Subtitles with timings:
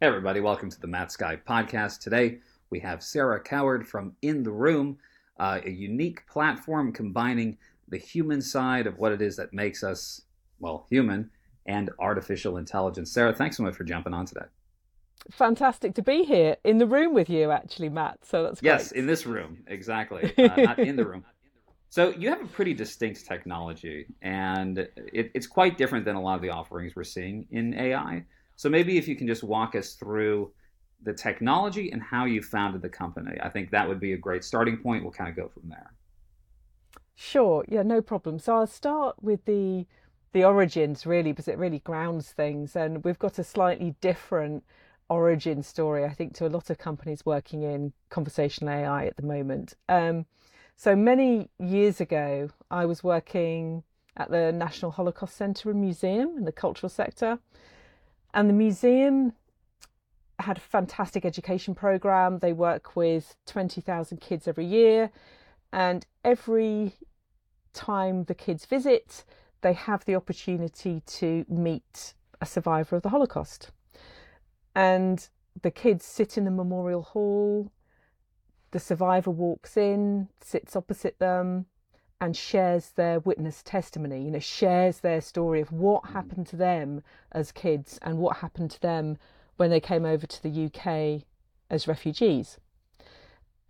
[0.00, 1.98] Hey, everybody, welcome to the Matt Sky podcast.
[1.98, 2.38] Today
[2.70, 4.96] we have Sarah Coward from In the Room,
[5.40, 10.20] uh, a unique platform combining the human side of what it is that makes us,
[10.60, 11.28] well, human
[11.66, 13.10] and artificial intelligence.
[13.10, 14.46] Sarah, thanks so much for jumping on today.
[15.32, 18.24] Fantastic to be here in the room with you, actually, Matt.
[18.24, 18.70] So that's great.
[18.70, 20.32] Yes, in this room, exactly.
[20.38, 21.24] Uh, not in the room.
[21.88, 26.36] So you have a pretty distinct technology, and it, it's quite different than a lot
[26.36, 28.26] of the offerings we're seeing in AI.
[28.58, 30.50] So maybe if you can just walk us through
[31.04, 33.38] the technology and how you founded the company.
[33.40, 35.04] I think that would be a great starting point.
[35.04, 35.92] We'll kind of go from there.
[37.14, 38.40] Sure, yeah, no problem.
[38.40, 39.86] So I'll start with the
[40.32, 44.62] the origins really because it really grounds things and we've got a slightly different
[45.08, 49.22] origin story I think to a lot of companies working in conversational AI at the
[49.22, 49.74] moment.
[49.88, 50.26] Um,
[50.76, 53.84] so many years ago I was working
[54.18, 57.38] at the National Holocaust Centre and Museum in the cultural sector
[58.38, 59.32] and the museum
[60.38, 62.38] had a fantastic education program.
[62.38, 65.10] They work with 20,000 kids every year.
[65.72, 66.92] And every
[67.72, 69.24] time the kids visit,
[69.62, 73.72] they have the opportunity to meet a survivor of the Holocaust.
[74.72, 75.28] And
[75.60, 77.72] the kids sit in the memorial hall.
[78.70, 81.66] The survivor walks in, sits opposite them,
[82.20, 86.12] and shares their witness testimony, you know, shares their story of what mm.
[86.12, 87.02] happened to them
[87.32, 89.18] as kids and what happened to them
[89.56, 91.22] when they came over to the UK
[91.70, 92.58] as refugees.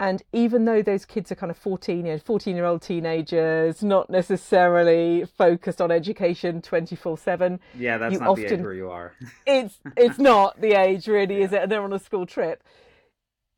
[0.01, 3.83] And even though those kids are kind of 14, you know, 14 year old teenagers,
[3.83, 7.61] not necessarily focused on education 24 7.
[7.77, 9.13] Yeah, that's not often, the age where you are.
[9.47, 11.45] it's, it's not the age, really, yeah.
[11.45, 11.63] is it?
[11.63, 12.63] And they're on a school trip.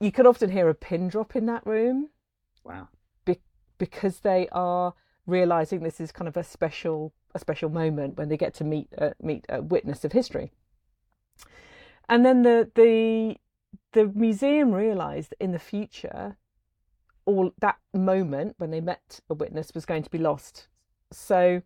[0.01, 2.09] You can often hear a pin drop in that room.
[2.65, 2.89] Wow
[3.81, 4.95] because they are
[5.27, 8.89] realizing this is kind of a special a special moment when they get to meet
[8.99, 10.53] uh, meet a witness of history.
[12.09, 13.37] And then the the
[13.93, 16.37] the museum realized in the future
[17.25, 20.69] all that moment when they met a witness was going to be lost.
[21.11, 21.63] So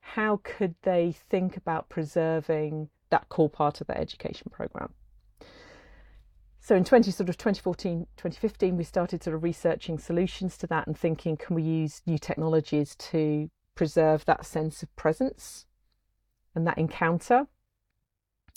[0.00, 4.92] how could they think about preserving that core part of their education program?
[6.66, 10.84] So in 20 sort of 2014 2015 we started sort of researching solutions to that
[10.88, 15.66] and thinking can we use new technologies to preserve that sense of presence
[16.56, 17.46] and that encounter?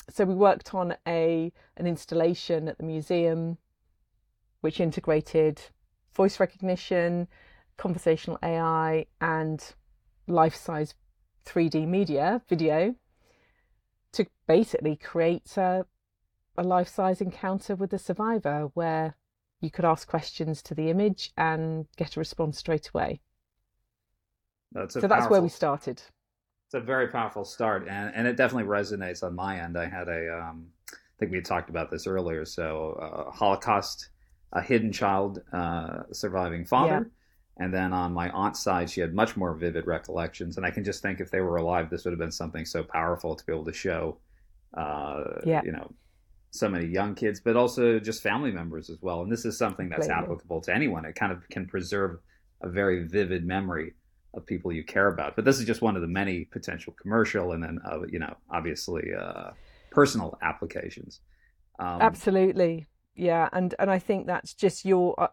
[0.08, 3.58] So we worked on a an installation at the museum
[4.60, 5.60] which integrated
[6.12, 7.28] voice recognition
[7.76, 9.62] conversational ai and
[10.26, 10.96] life-size
[11.46, 12.96] 3d media video
[14.12, 15.86] to basically create a,
[16.60, 19.16] a life size encounter with the survivor where
[19.60, 23.20] you could ask questions to the image and get a response straight away.
[24.72, 26.02] That's so that's where we started.
[26.66, 29.76] It's a very powerful start, and, and it definitely resonates on my end.
[29.76, 32.44] I had a, um, I think we had talked about this earlier.
[32.44, 34.10] So, uh, Holocaust,
[34.52, 37.10] a hidden child, uh, surviving father.
[37.58, 37.64] Yeah.
[37.64, 40.56] And then on my aunt's side, she had much more vivid recollections.
[40.56, 42.82] And I can just think if they were alive, this would have been something so
[42.82, 44.18] powerful to be able to show,
[44.74, 45.62] uh, yeah.
[45.64, 45.92] you know,
[46.50, 49.22] so many young kids, but also just family members as well.
[49.22, 51.04] And this is something that's applicable to anyone.
[51.04, 52.18] It kind of can preserve
[52.60, 53.94] a very vivid memory
[54.34, 55.36] of people you care about.
[55.36, 58.34] But this is just one of the many potential commercial and then, uh, you know,
[58.50, 59.50] obviously uh,
[59.90, 61.20] personal applications.
[61.78, 63.48] Um, Absolutely, yeah.
[63.52, 65.28] And and I think that's just your uh,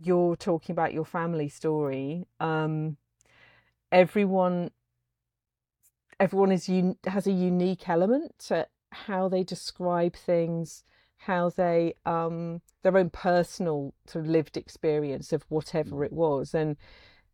[0.00, 2.26] you're talking about your family story.
[2.40, 2.96] Um,
[3.90, 4.70] everyone
[6.20, 10.84] everyone is un- has a unique element to how they describe things,
[11.18, 16.76] how they um, their own personal sort of lived experience of whatever it was, and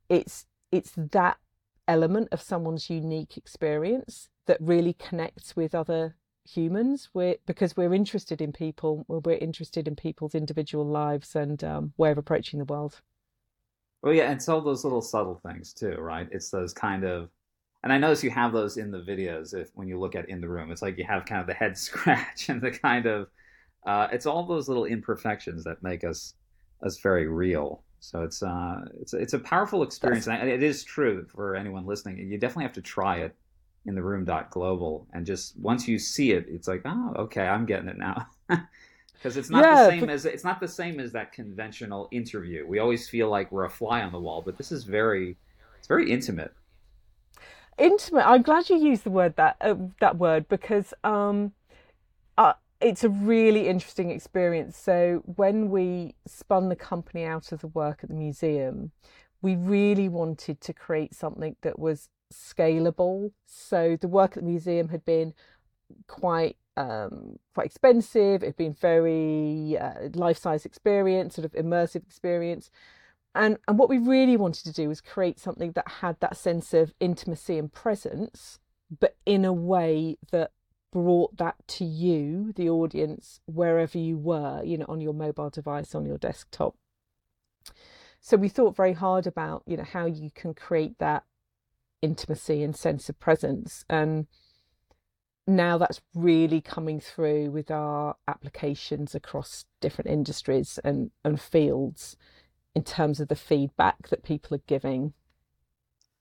[0.08, 1.38] it's it's that
[1.86, 7.08] element of someone's unique experience that really connects with other humans.
[7.14, 12.10] We're because we're interested in people we're interested in people's individual lives and um, way
[12.10, 13.00] of approaching the world.
[14.02, 16.28] Well yeah and it's all those little subtle things too right?
[16.30, 17.30] It's those kind of
[17.84, 19.52] and I notice you have those in the videos.
[19.52, 21.52] If when you look at in the room, it's like you have kind of the
[21.52, 23.28] head scratch and the kind of
[23.86, 26.34] uh, it's all those little imperfections that make us
[26.82, 27.82] us very real.
[28.00, 32.16] So it's uh, it's it's a powerful experience, and it is true for anyone listening.
[32.18, 33.36] You definitely have to try it
[33.84, 37.66] in the room global, and just once you see it, it's like, oh, okay, I'm
[37.66, 38.26] getting it now.
[39.14, 40.10] Because it's not yeah, the same but...
[40.10, 42.66] as it's not the same as that conventional interview.
[42.66, 45.38] We always feel like we're a fly on the wall, but this is very
[45.78, 46.52] it's very intimate
[47.78, 51.52] intimate i'm glad you used the word that uh, that word because um
[52.36, 57.68] uh, it's a really interesting experience so when we spun the company out of the
[57.68, 58.90] work at the museum
[59.42, 64.88] we really wanted to create something that was scalable so the work at the museum
[64.88, 65.34] had been
[66.06, 68.42] quite um, quite expensive.
[68.42, 72.70] It'd been very uh, life size experience, sort of immersive experience.
[73.34, 76.72] And, and what we really wanted to do was create something that had that sense
[76.72, 78.60] of intimacy and presence,
[79.00, 80.52] but in a way that
[80.92, 85.94] brought that to you, the audience, wherever you were, you know, on your mobile device,
[85.94, 86.76] on your desktop.
[88.20, 91.24] So we thought very hard about, you know, how you can create that
[92.00, 93.84] intimacy and sense of presence.
[93.90, 94.28] And
[95.48, 102.16] now that's really coming through with our applications across different industries and, and fields
[102.74, 105.12] in terms of the feedback that people are giving.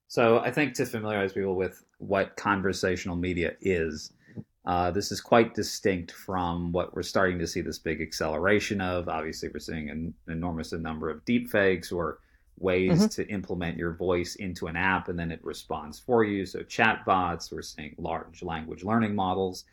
[0.08, 4.14] So I think to familiarize people with what conversational media is,
[4.66, 9.10] uh, this is quite distinct from what we're starting to see this big acceleration of.
[9.10, 12.20] Obviously, we're seeing an enormous number of deepfakes or
[12.60, 13.08] ways mm-hmm.
[13.08, 16.46] to implement your voice into an app and then it responds for you.
[16.46, 19.66] So, chatbots, we're seeing large language learning models.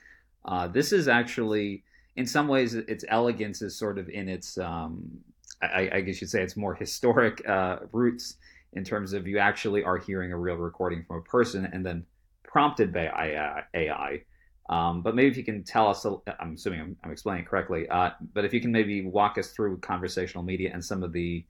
[0.45, 1.85] Uh, this is actually,
[2.17, 5.21] in some ways, its elegance is sort of in its, um,
[5.63, 8.37] I, I, guess you'd say, it's more historic uh, roots
[8.73, 12.05] in terms of you actually are hearing a real recording from a person and then
[12.45, 14.23] prompted by AI.
[14.69, 16.07] Um, but maybe if you can tell us,
[16.39, 19.79] I'm assuming I'm, I'm explaining correctly, uh, but if you can maybe walk us through
[19.79, 21.45] conversational media and some of the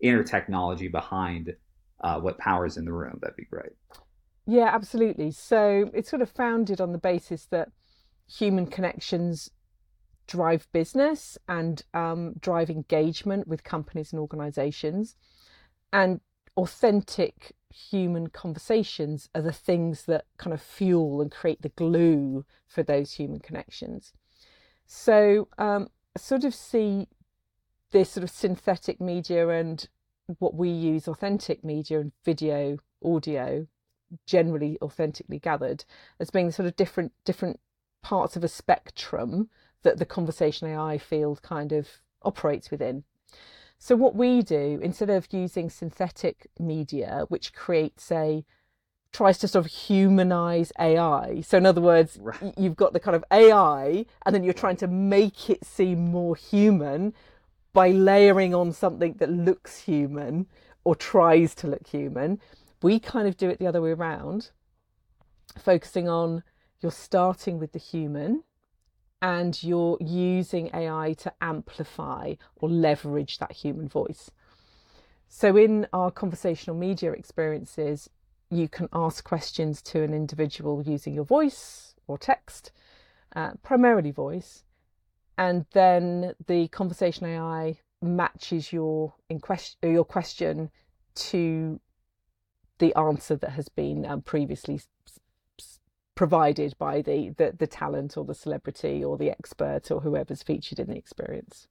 [0.00, 1.54] inner technology behind
[2.00, 3.72] uh, what powers in the room, that'd be great.
[4.46, 5.30] Yeah, absolutely.
[5.30, 7.68] So it's sort of founded on the basis that
[8.26, 9.50] human connections
[10.32, 15.14] drive business and um, drive engagement with companies and organizations.
[15.92, 16.20] And
[16.56, 22.82] authentic human conversations are the things that kind of fuel and create the glue for
[22.82, 24.14] those human connections.
[24.86, 27.08] So, um, I sort of see
[27.90, 29.86] this sort of synthetic media and
[30.38, 33.66] what we use authentic media and video audio
[34.26, 35.84] generally authentically gathered
[36.18, 37.60] as being sort of different different
[38.02, 39.48] parts of a spectrum
[39.82, 41.88] that the conversation AI field kind of
[42.22, 43.04] operates within.
[43.78, 48.44] So what we do instead of using synthetic media which creates a
[49.12, 51.42] tries to sort of humanize AI.
[51.42, 52.54] So in other words, right.
[52.56, 56.34] you've got the kind of AI and then you're trying to make it seem more
[56.34, 57.12] human
[57.72, 60.46] by layering on something that looks human
[60.84, 62.40] or tries to look human.
[62.82, 64.50] We kind of do it the other way around,
[65.58, 66.42] focusing on
[66.80, 68.44] you're starting with the human
[69.22, 74.30] and you're using AI to amplify or leverage that human voice.
[75.28, 78.10] So, in our conversational media experiences,
[78.50, 82.72] you can ask questions to an individual using your voice or text,
[83.34, 84.64] uh, primarily voice,
[85.38, 90.70] and then the conversation AI matches your question your question
[91.14, 91.80] to
[92.78, 94.80] the answer that has been um, previously
[96.14, 100.78] provided by the, the the talent or the celebrity or the expert or whoever's featured
[100.78, 101.68] in the experience.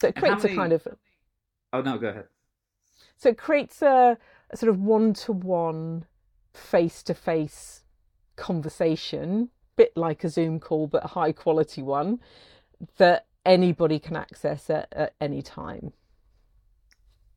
[0.00, 0.54] So it creates many...
[0.54, 0.86] a kind of.
[1.72, 2.26] Oh no, go ahead.
[3.16, 4.18] So it creates a,
[4.50, 6.04] a sort of one-to-one,
[6.52, 7.82] face-to-face
[8.36, 12.20] conversation, bit like a Zoom call, but a high-quality one
[12.98, 15.92] that anybody can access at, at any time.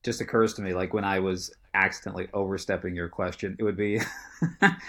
[0.04, 4.00] Just occurs to me, like when I was accidentally overstepping your question, it would be
[4.60, 4.80] that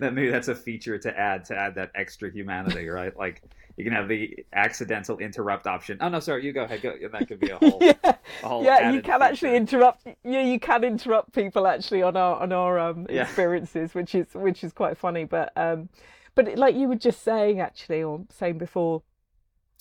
[0.00, 3.16] maybe that's a feature to add to add that extra humanity, right?
[3.16, 3.42] Like
[3.76, 5.98] you can have the accidental interrupt option.
[6.00, 6.82] Oh no, sorry, you go ahead.
[6.82, 6.94] Go.
[7.12, 7.78] That could be a whole.
[7.80, 9.22] yeah, a whole yeah you can feature.
[9.22, 10.06] actually interrupt.
[10.24, 13.22] Yeah, you can interrupt people actually on our on our um, yeah.
[13.22, 15.24] experiences, which is which is quite funny.
[15.24, 15.88] But um,
[16.34, 19.02] but like you were just saying actually, or saying before,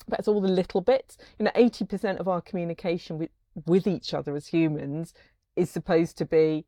[0.08, 1.18] that's all the little bits.
[1.38, 3.30] You know, 80% of our communication with,
[3.66, 5.14] with each other as humans
[5.56, 6.66] is supposed to be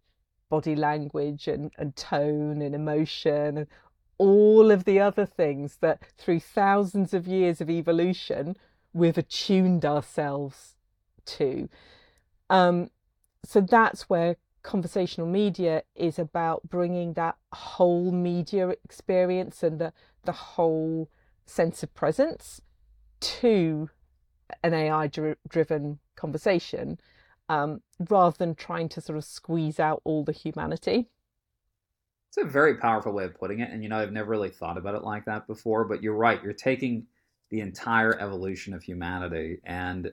[0.50, 3.68] body language and, and tone and emotion and
[4.18, 8.56] all of the other things that through thousands of years of evolution
[8.94, 10.76] we've attuned ourselves
[11.26, 11.70] to.
[12.50, 12.90] Um,
[13.46, 19.94] so that's where conversational media is about bringing that whole media experience and the,
[20.26, 21.10] the whole
[21.46, 22.62] sense of presence
[23.20, 23.90] to
[24.64, 25.10] an AI
[25.48, 27.00] driven conversation
[27.50, 31.08] um, rather than trying to sort of squeeze out all the humanity.
[32.30, 33.72] It's a very powerful way of putting it.
[33.72, 36.44] And, you know, I've never really thought about it like that before, but you're right.
[36.44, 37.08] You're taking
[37.50, 39.60] the entire evolution of humanity.
[39.64, 40.12] And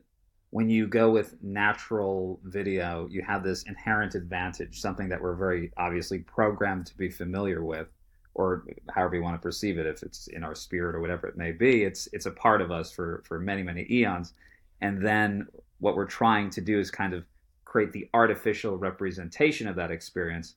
[0.51, 5.73] when you go with natural video, you have this inherent advantage, something that we're very
[5.77, 7.89] obviously programmed to be familiar with
[8.35, 11.37] or however you want to perceive it, if it's in our spirit or whatever it
[11.37, 14.35] may be, it's it's a part of us for for many many eons.
[14.81, 15.47] And then
[15.85, 17.27] what we're trying to do is kind of
[17.67, 20.55] create the artificial representation of that experience.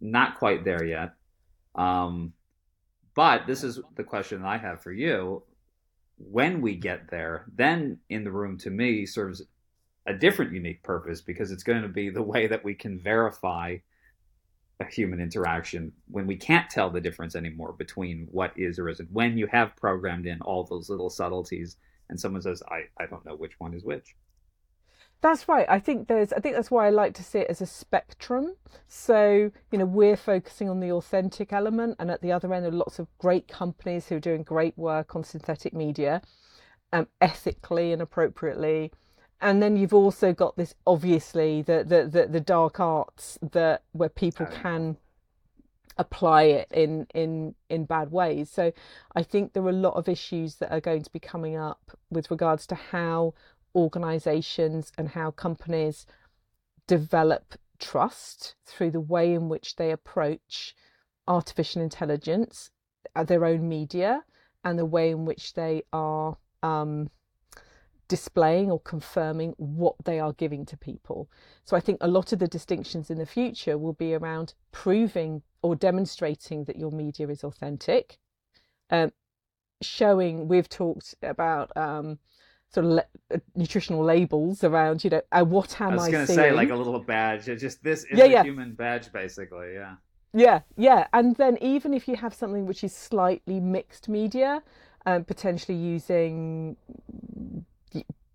[0.00, 1.12] Not quite there yet,
[1.74, 2.32] um,
[3.14, 5.42] But this is the question that I have for you.
[6.16, 9.42] When we get there, then in the room to me serves
[10.06, 13.76] a different unique purpose because it's going to be the way that we can verify
[14.80, 19.12] a human interaction when we can't tell the difference anymore between what is or isn't.
[19.12, 21.76] When you have programmed in all those little subtleties
[22.08, 24.14] and someone says, I, I don't know which one is which.
[25.20, 25.66] That's right.
[25.68, 28.54] I think there's I think that's why I like to see it as a spectrum.
[28.86, 32.72] So, you know, we're focusing on the authentic element and at the other end there
[32.72, 36.22] are lots of great companies who are doing great work on synthetic media,
[36.92, 38.92] um, ethically and appropriately.
[39.40, 44.08] And then you've also got this obviously the the, the, the dark arts that where
[44.08, 44.98] people can
[45.96, 48.50] apply it in in in bad ways.
[48.50, 48.72] So
[49.16, 51.90] I think there are a lot of issues that are going to be coming up
[52.08, 53.34] with regards to how
[53.78, 56.06] organizations and how companies
[56.86, 60.74] develop trust through the way in which they approach
[61.26, 62.70] artificial intelligence,
[63.14, 64.24] uh, their own media,
[64.64, 67.10] and the way in which they are um,
[68.08, 71.30] displaying or confirming what they are giving to people.
[71.64, 75.42] So I think a lot of the distinctions in the future will be around proving
[75.62, 78.18] or demonstrating that your media is authentic.
[78.90, 79.12] Um,
[79.82, 82.18] showing, we've talked about um,
[82.70, 85.94] sort of le- uh, nutritional labels around, you know, uh, what am I?
[85.96, 87.46] was going to say like a little badge.
[87.46, 88.42] Just this is yeah, a yeah.
[88.42, 89.74] human badge, basically.
[89.74, 89.94] Yeah.
[90.34, 94.62] Yeah, yeah, and then even if you have something which is slightly mixed media,
[95.06, 96.76] um, potentially using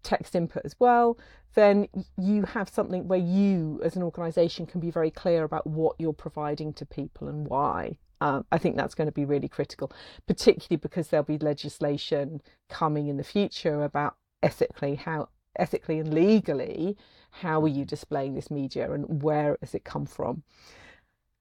[0.02, 1.18] text input as well,
[1.54, 1.88] then
[2.18, 6.14] you have something where you, as an organisation, can be very clear about what you're
[6.14, 7.98] providing to people and why.
[8.22, 9.92] Um, I think that's going to be really critical,
[10.28, 16.98] particularly because there'll be legislation coming in the future about ethically how ethically and legally
[17.32, 20.44] how are you displaying this media and where has it come from?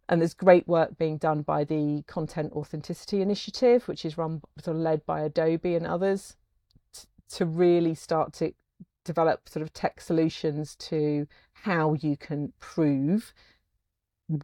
[0.08, 4.76] And there's great work being done by the content authenticity initiative which is run sort
[4.76, 6.36] of led by adobe and others
[6.94, 8.52] t- to really start to
[9.04, 13.34] develop sort of tech solutions to how you can prove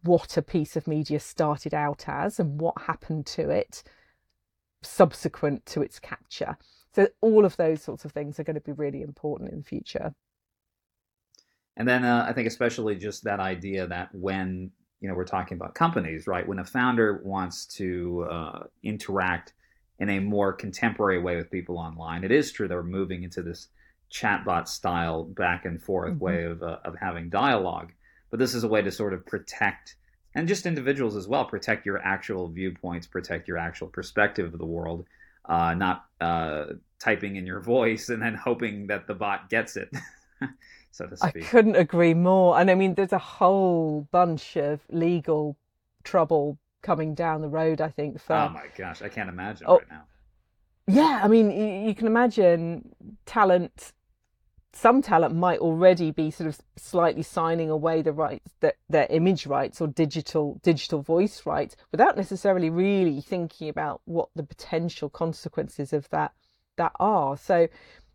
[0.02, 3.82] what a piece of media started out as and what happened to it
[4.82, 6.56] subsequent to its capture
[6.94, 9.64] so all of those sorts of things are going to be really important in the
[9.64, 10.14] future.
[11.76, 15.56] And then uh, I think especially just that idea that when you know we're talking
[15.56, 16.46] about companies, right?
[16.46, 19.52] When a founder wants to uh, interact
[20.00, 23.68] in a more contemporary way with people online, it is true they're moving into this
[24.10, 26.24] chatbot style back and forth mm-hmm.
[26.24, 27.92] way of uh, of having dialogue.
[28.30, 29.94] But this is a way to sort of protect
[30.34, 34.66] and just individuals as well protect your actual viewpoints, protect your actual perspective of the
[34.66, 35.06] world
[35.48, 36.66] uh, not uh,
[36.98, 39.90] typing in your voice and then hoping that the bot gets it,
[40.90, 41.44] so to speak.
[41.44, 42.58] I couldn't agree more.
[42.58, 45.56] And I mean, there's a whole bunch of legal
[46.04, 48.20] trouble coming down the road, I think.
[48.20, 48.34] For...
[48.34, 50.04] Oh my gosh, I can't imagine oh, right now.
[50.86, 52.94] Yeah, I mean, you, you can imagine
[53.26, 53.92] talent
[54.78, 59.44] some talent might already be sort of slightly signing away the rights that their image
[59.44, 65.92] rights or digital digital voice rights without necessarily really thinking about what the potential consequences
[65.92, 66.32] of that
[66.76, 67.36] that are.
[67.36, 67.68] So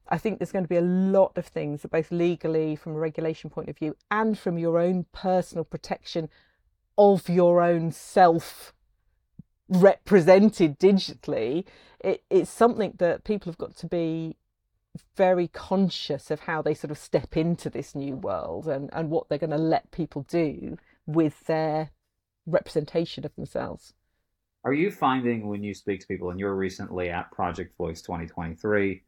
[0.10, 3.00] i think there's going to be a lot of things that both legally from a
[3.00, 6.30] regulation point of view and from your own personal protection
[6.98, 8.74] of your own self
[9.70, 11.66] represented digitally
[12.02, 14.36] it, it's something that people have got to be
[15.16, 19.28] very conscious of how they sort of step into this new world and, and what
[19.28, 21.92] they're going to let people do with their
[22.46, 23.94] representation of themselves.
[24.66, 28.02] Are you finding when you speak to people, and you were recently at Project Voice
[28.02, 29.02] 2023,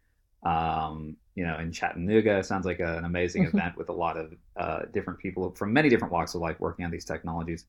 [0.44, 3.58] um, you know, in Chattanooga, sounds like a, an amazing mm-hmm.
[3.58, 6.86] event with a lot of uh, different people from many different walks of life working
[6.86, 7.66] on these technologies.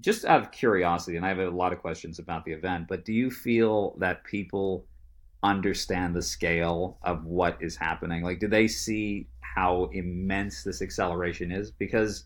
[0.00, 3.04] Just out of curiosity, and I have a lot of questions about the event, but
[3.04, 4.86] do you feel that people
[5.42, 8.22] understand the scale of what is happening?
[8.22, 11.70] Like, do they see how immense this acceleration is?
[11.70, 12.24] Because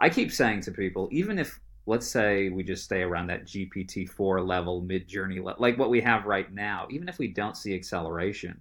[0.00, 4.08] I keep saying to people, even if let's say we just stay around that GPT
[4.08, 7.74] 4 level, Midjourney, le- like what we have right now, even if we don't see
[7.74, 8.60] acceleration,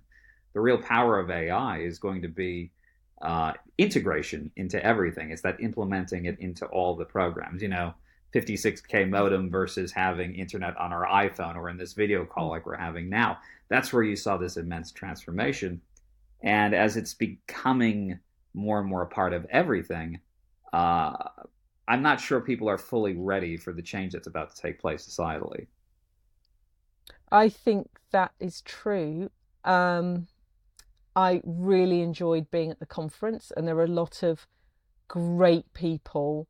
[0.53, 2.71] the real power of AI is going to be
[3.21, 5.31] uh, integration into everything.
[5.31, 7.61] It's that implementing it into all the programs.
[7.61, 7.93] You know,
[8.33, 12.51] 56k modem versus having internet on our iPhone or in this video call mm.
[12.51, 13.37] like we're having now.
[13.69, 15.81] That's where you saw this immense transformation.
[16.41, 18.19] And as it's becoming
[18.53, 20.19] more and more a part of everything,
[20.73, 21.13] uh,
[21.87, 25.07] I'm not sure people are fully ready for the change that's about to take place
[25.07, 25.67] societally.
[27.31, 29.29] I think that is true.
[29.63, 30.27] Um,
[31.15, 34.47] I really enjoyed being at the conference, and there are a lot of
[35.07, 36.47] great people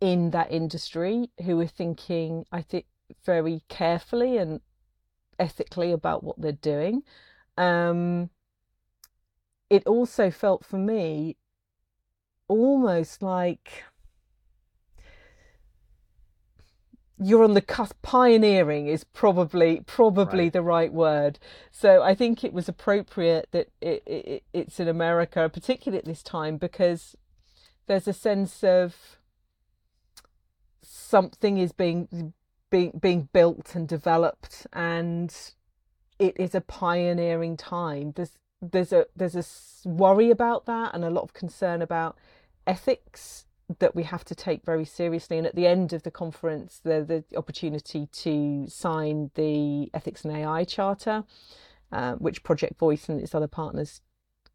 [0.00, 2.86] in that industry who are thinking, I think,
[3.24, 4.60] very carefully and
[5.38, 7.02] ethically about what they're doing.
[7.56, 8.30] Um,
[9.70, 11.36] it also felt for me
[12.48, 13.84] almost like
[17.18, 20.52] you're on the cusp pioneering is probably probably right.
[20.52, 21.38] the right word
[21.70, 26.22] so i think it was appropriate that it, it, it's in america particularly at this
[26.22, 27.16] time because
[27.86, 29.18] there's a sense of
[30.84, 32.32] something is being
[32.70, 35.52] being being built and developed and
[36.18, 41.10] it is a pioneering time there's there's a there's a worry about that and a
[41.10, 42.16] lot of concern about
[42.66, 43.46] ethics
[43.78, 45.38] that we have to take very seriously.
[45.38, 50.36] And at the end of the conference, the the opportunity to sign the Ethics and
[50.36, 51.24] AI Charter,
[51.90, 54.00] uh, which Project Voice and its other partners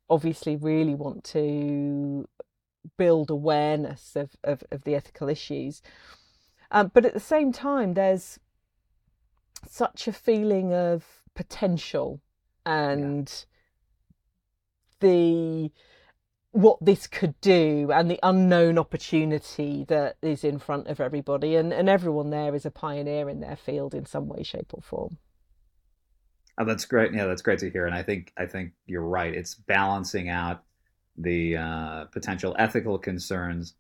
[0.10, 2.28] obviously really want to
[2.98, 5.82] build awareness of, of, of the ethical issues.
[6.72, 8.40] Um, but at the same time, there's
[9.68, 12.22] such a feeling of potential
[12.66, 13.46] and
[15.02, 15.08] yeah.
[15.08, 15.72] the
[16.52, 21.56] what this could do and the unknown opportunity that is in front of everybody.
[21.56, 24.82] And, and everyone there is a pioneer in their field in some way shape or
[24.82, 25.18] form.
[26.58, 27.14] Oh, that's great.
[27.14, 27.86] Yeah that's great to hear.
[27.86, 29.34] And i think i think you're right.
[29.34, 30.64] It's balancing out
[31.18, 33.76] the uh, potential ethical concerns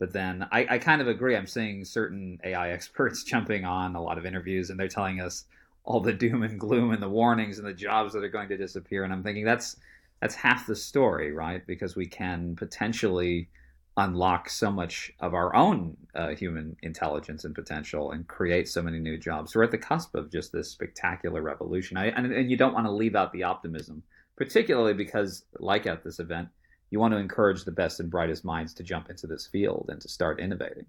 [0.00, 4.02] but then I, I kind of agree i'm seeing certain ai experts jumping on a
[4.02, 5.44] lot of interviews and they're telling us
[5.84, 8.56] all the doom and gloom and the warnings and the jobs that are going to
[8.56, 9.76] disappear and i'm thinking that's
[10.20, 11.66] that's half the story, right?
[11.66, 13.48] Because we can potentially
[13.96, 18.98] unlock so much of our own uh, human intelligence and potential and create so many
[18.98, 19.54] new jobs.
[19.54, 21.96] We're at the cusp of just this spectacular revolution.
[21.96, 24.02] I, and, and you don't want to leave out the optimism,
[24.36, 26.48] particularly because, like at this event,
[26.90, 30.00] you want to encourage the best and brightest minds to jump into this field and
[30.00, 30.86] to start innovating.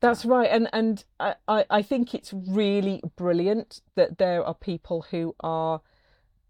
[0.00, 5.34] That's right, and and I, I think it's really brilliant that there are people who
[5.40, 5.80] are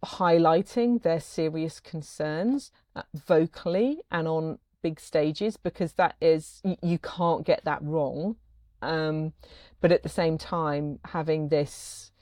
[0.05, 7.44] highlighting their serious concerns uh, vocally and on big stages because that is you, can't
[7.44, 8.37] get that wrong
[8.81, 9.33] um,
[9.81, 12.12] but at the same time having this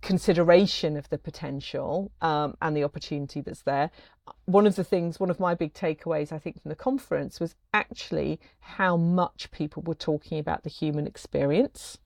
[0.00, 3.90] consideration of the potential um, and the opportunity that's there
[4.44, 7.56] one of the things one of my big takeaways i think from the conference was
[7.74, 11.98] actually how much people were talking about the human experience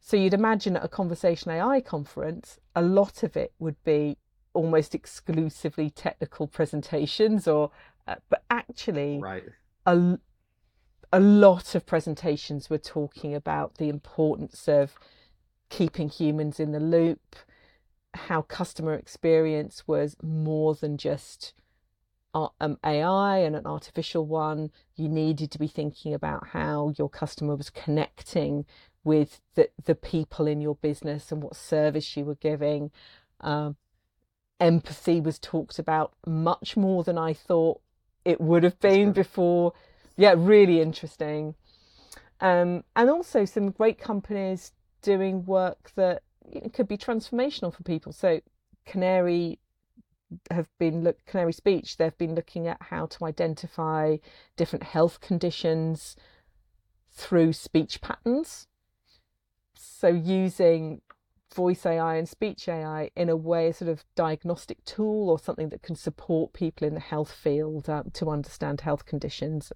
[0.00, 4.16] so you'd imagine at a conversation AI conference, a lot of it would be
[4.54, 7.70] almost exclusively technical presentations, or
[8.08, 9.44] uh, but actually, right.
[9.86, 10.18] a
[11.12, 14.94] a lot of presentations were talking about the importance of
[15.70, 17.36] keeping humans in the loop,
[18.14, 21.54] how customer experience was more than just
[22.34, 24.70] um, AI and an artificial one.
[24.96, 28.66] You needed to be thinking about how your customer was connecting
[29.02, 32.90] with the, the people in your business and what service you were giving.
[33.40, 33.76] Um,
[34.58, 37.80] empathy was talked about much more than I thought
[38.24, 39.72] it would have been before.
[40.16, 41.54] Yeah, really interesting.
[42.40, 46.22] Um, and also some great companies doing work that
[46.72, 48.12] could be transformational for people.
[48.12, 48.40] So
[48.86, 49.58] Canary
[50.50, 51.96] have been look Canary Speech.
[51.96, 54.18] They've been looking at how to identify
[54.56, 56.16] different health conditions
[57.12, 58.66] through speech patterns.
[59.74, 61.02] So using
[61.54, 65.68] voice AI and speech AI in a way, a sort of diagnostic tool or something
[65.70, 69.72] that can support people in the health field um, to understand health conditions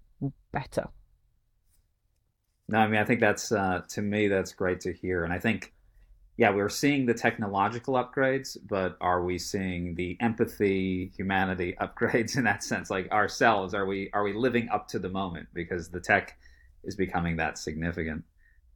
[0.53, 0.89] better.
[2.69, 5.25] No, I mean, I think that's, uh, to me, that's great to hear.
[5.25, 5.73] And I think,
[6.37, 12.45] yeah, we're seeing the technological upgrades, but are we seeing the empathy, humanity upgrades in
[12.45, 12.91] that sense?
[12.91, 15.49] Like ourselves, are we, are we living up to the moment?
[15.53, 16.39] Because the tech
[16.85, 18.25] is becoming that significant.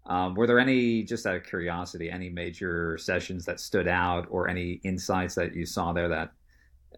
[0.07, 4.49] Um, were there any, just out of curiosity, any major sessions that stood out, or
[4.49, 6.33] any insights that you saw there that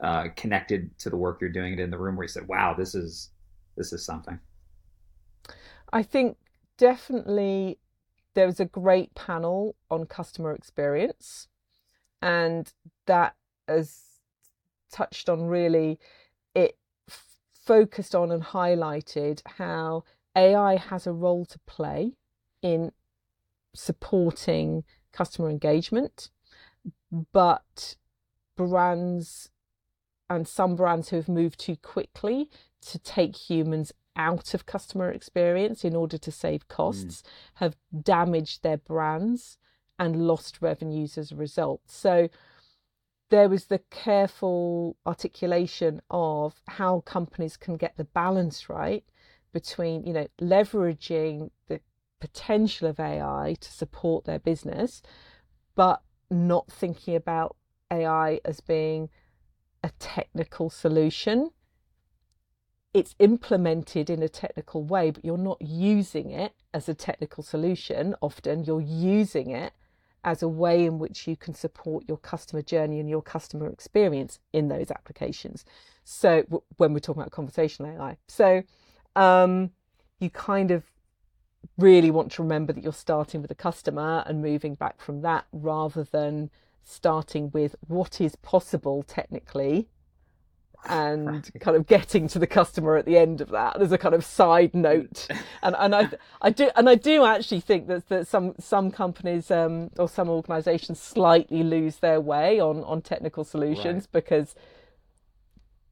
[0.00, 2.94] uh, connected to the work you're doing in the room, where you said, "Wow, this
[2.94, 3.30] is
[3.76, 4.38] this is something"?
[5.92, 6.36] I think
[6.80, 7.78] definitely
[8.34, 11.46] there was a great panel on customer experience,
[12.22, 12.72] and
[13.06, 13.34] that
[13.68, 14.00] has
[14.90, 15.98] touched on really
[16.54, 16.78] it
[17.66, 22.14] focused on and highlighted how AI has a role to play
[22.62, 22.92] in
[23.74, 26.30] supporting customer engagement,
[27.32, 27.96] but
[28.56, 29.50] brands
[30.30, 32.48] and some brands who have moved too quickly
[32.80, 37.28] to take humans out of customer experience in order to save costs mm.
[37.54, 39.56] have damaged their brands
[39.98, 41.80] and lost revenues as a result.
[41.86, 42.28] So
[43.30, 49.04] there was the careful articulation of how companies can get the balance right
[49.52, 51.80] between, you know, leveraging the
[52.20, 55.00] potential of AI to support their business,
[55.74, 57.56] but not thinking about
[57.90, 59.08] AI as being
[59.82, 61.50] a technical solution.
[62.92, 68.16] It's implemented in a technical way, but you're not using it as a technical solution.
[68.20, 69.72] Often you're using it
[70.24, 74.40] as a way in which you can support your customer journey and your customer experience
[74.52, 75.64] in those applications.
[76.04, 76.44] So
[76.76, 78.64] when we're talking about conversational AI, so
[79.14, 79.70] um,
[80.18, 80.82] you kind of
[81.78, 85.46] really want to remember that you're starting with a customer and moving back from that
[85.52, 86.50] rather than
[86.82, 89.88] starting with what is possible technically
[90.88, 94.14] and kind of getting to the customer at the end of that as a kind
[94.14, 95.28] of side note
[95.62, 96.08] and and I
[96.40, 100.28] I do and I do actually think that that some some companies um, or some
[100.28, 104.12] organizations slightly lose their way on on technical solutions right.
[104.12, 104.54] because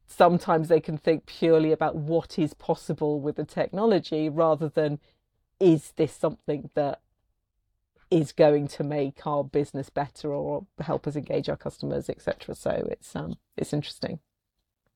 [0.07, 4.99] sometimes they can think purely about what is possible with the technology rather than
[5.61, 7.01] is this something that
[8.11, 12.55] is going to make our business better or help us engage our customers, etc.
[12.55, 14.21] So it's um it's interesting.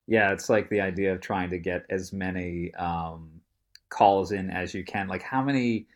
[0.06, 3.40] Yeah, it's like the idea of trying to get as many um,
[3.88, 5.08] calls in as you can.
[5.08, 5.86] Like, how many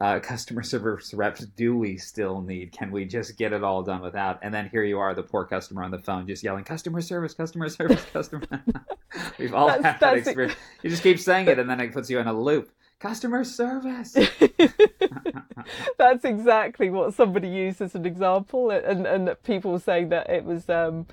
[0.00, 2.72] uh, customer service reps do we still need?
[2.72, 4.40] Can we just get it all done without?
[4.42, 7.34] And then here you are, the poor customer on the phone, just yelling, "Customer service,
[7.34, 8.46] customer service, customer."
[9.38, 10.54] We've all that's, had that experience.
[10.54, 10.84] It.
[10.84, 12.70] You just keep saying it, and then it puts you in a loop
[13.00, 14.12] customer service.
[15.98, 20.44] That's exactly what somebody used as an example, and and people were saying that it
[20.44, 20.68] was.
[20.68, 21.06] Um,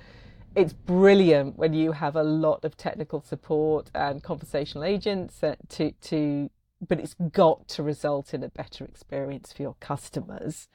[0.57, 6.49] it's brilliant when you have a lot of technical support and conversational agents to to
[6.85, 10.67] but it's got to result in a better experience for your customers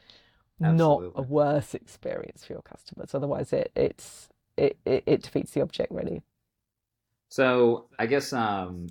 [0.63, 1.09] Absolutely.
[1.09, 5.61] not a worse experience for your customers otherwise it it's it, it, it defeats the
[5.61, 6.23] object really
[7.29, 8.87] so i guess um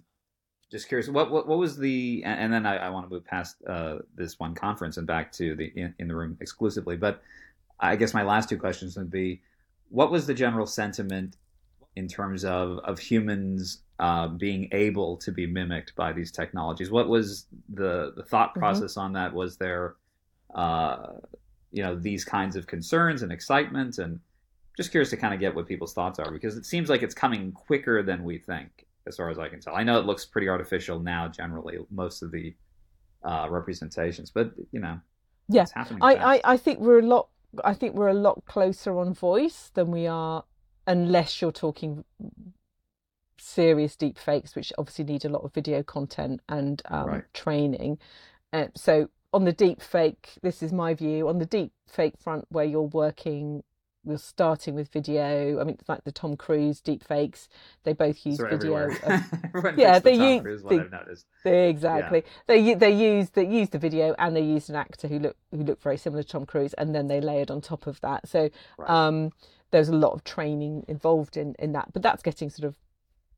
[0.71, 3.57] just curious, what what, what was the and, then I, I, want to move past
[3.67, 6.95] uh, this one conference and back to the in, in, the room exclusively.
[6.95, 7.21] But
[7.77, 9.41] I guess my last two questions would be,
[9.91, 11.37] what was the general sentiment
[11.95, 16.89] in terms of of humans uh, being able to be mimicked by these technologies?
[16.89, 18.59] What was the the thought mm-hmm.
[18.59, 19.01] process mm-hmm.
[19.01, 19.33] on that?
[19.33, 19.95] Was there,
[20.55, 21.13] uh,
[21.71, 24.19] you know, these kinds of concerns and excitement and
[24.77, 27.13] just curious to kind of get what people's thoughts are because it seems like it's
[27.13, 29.75] coming quicker than we think as far as I can tell.
[29.75, 32.55] I know it looks pretty artificial now, generally, most of the
[33.23, 34.99] uh, representations, but you know,
[35.49, 35.65] yeah,
[36.01, 37.27] I, I, I think we're a lot.
[37.63, 40.45] I think we're a lot closer on voice than we are,
[40.87, 42.03] unless you're talking
[43.37, 47.23] serious deep fakes, which obviously need a lot of video content and um, right.
[47.33, 47.97] training.
[48.53, 51.27] Uh, so on the deep fake, this is my view.
[51.27, 53.63] On the deep fake front, where you're working
[54.03, 55.59] we're starting with video.
[55.59, 57.47] I mean, like the Tom Cruise deep fakes,
[57.83, 58.89] they both use video.
[58.89, 60.63] Of, yeah, they the use
[61.43, 62.23] they, exactly.
[62.25, 62.31] Yeah.
[62.47, 65.63] They they use they use the video and they used an actor who looked who
[65.63, 68.27] looked very similar to Tom Cruise, and then they layered on top of that.
[68.27, 68.89] So right.
[68.89, 69.31] um,
[69.71, 72.77] there's a lot of training involved in in that, but that's getting sort of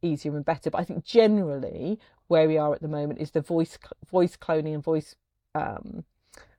[0.01, 0.69] easier and better.
[0.69, 3.77] But I think generally where we are at the moment is the voice
[4.09, 5.15] voice cloning and voice
[5.55, 6.05] um,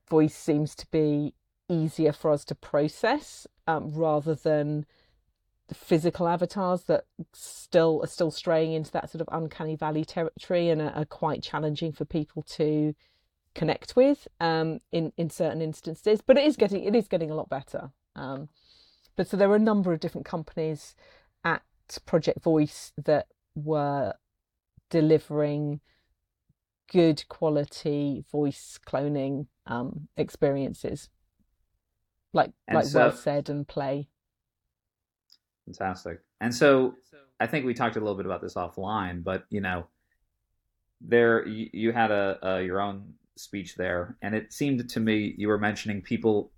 [0.09, 1.33] voice seems to be
[1.69, 4.87] easier for us to process um, rather than
[5.73, 10.83] physical avatars that still are still straying into that sort of uncanny valley territory and
[10.83, 12.95] are, are quite challenging for people to
[13.55, 16.21] connect with um, in in certain instances.
[16.21, 17.91] But it is getting it is getting a lot better.
[18.15, 18.49] Um,
[19.17, 20.95] but so there were a number of different companies
[21.45, 21.63] at
[22.05, 24.15] Project Voice that were
[24.91, 25.81] delivering
[26.93, 31.09] good quality voice cloning um, experiences
[32.35, 34.09] like and like so, WellSaid and play.
[35.67, 36.21] Fantastic.
[36.41, 36.95] And so
[37.41, 39.87] I think we talked a little bit about this offline, but you know,
[41.01, 45.35] there you, you had a, a your own speech there, and it seemed to me
[45.39, 46.51] you were mentioning people.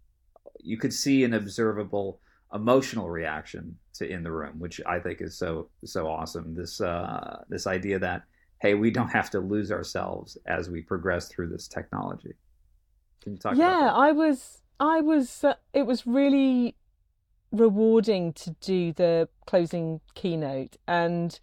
[0.61, 2.21] You could see an observable
[2.53, 6.55] emotional reaction to in the room, which I think is so so awesome.
[6.55, 8.23] This uh, this idea that
[8.59, 12.35] hey, we don't have to lose ourselves as we progress through this technology.
[13.23, 13.57] Can you talk?
[13.57, 15.45] Yeah, I was I was.
[15.45, 16.77] Uh, it was really
[17.53, 21.39] rewarding to do the closing keynote, and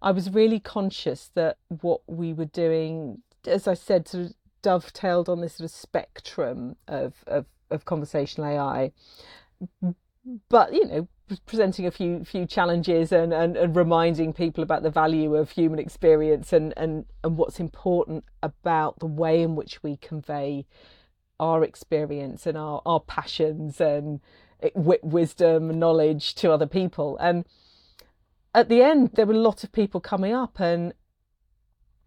[0.00, 5.28] I was really conscious that what we were doing, as I said, sort of dovetailed
[5.28, 8.92] on this sort of spectrum of of, of conversational AI.
[10.48, 11.08] But you know,
[11.46, 15.78] presenting a few few challenges and, and, and reminding people about the value of human
[15.78, 20.64] experience and, and, and what's important about the way in which we convey
[21.40, 24.20] our experience and our, our passions and
[24.74, 27.16] wisdom and knowledge to other people.
[27.18, 27.44] And
[28.54, 30.92] at the end, there were a lot of people coming up, and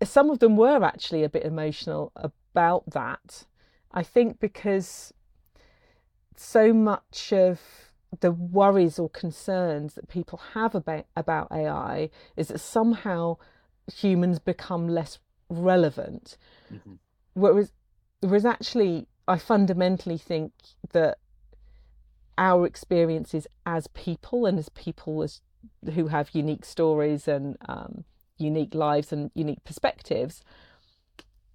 [0.04, 3.46] some of them were actually a bit emotional about that.
[3.92, 5.14] I think because
[6.36, 7.60] so much of
[8.20, 13.38] the worries or concerns that people have about, about AI is that somehow
[13.94, 16.38] humans become less relevant.
[16.74, 16.94] Mm-hmm.
[17.34, 17.72] Whereas,
[18.20, 20.54] whereas actually, I fundamentally think
[20.92, 21.18] that
[22.38, 25.42] our experiences as people and as people as
[25.94, 28.04] who have unique stories and um,
[28.38, 30.44] unique lives and unique perspectives,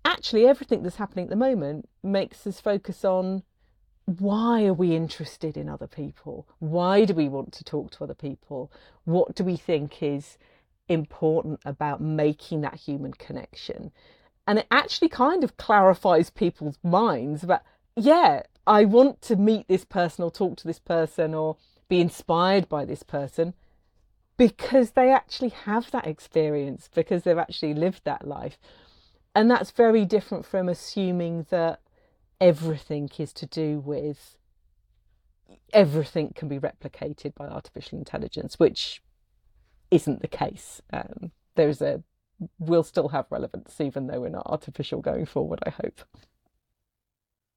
[0.05, 3.43] actually everything that's happening at the moment makes us focus on
[4.05, 6.47] why are we interested in other people?
[6.61, 8.71] Why do we want to talk to other people?
[9.05, 10.39] What do we think is
[10.89, 13.91] important about making that human connection?
[14.47, 17.63] And it actually kind of clarifies people's minds about,
[17.97, 21.57] yeah, I want to meet this person or talk to this person or
[21.89, 23.55] be inspired by this person
[24.37, 28.59] because they actually have that experience, because they've actually lived that life.
[29.35, 31.81] And that's very different from assuming that
[32.41, 34.39] everything is to do with
[35.73, 39.03] everything can be replicated by artificial intelligence, which
[39.91, 40.81] isn't the case.
[40.93, 42.03] Um, there's a
[42.59, 45.61] will still have relevance even though we're not artificial going forward.
[45.67, 46.01] I hope.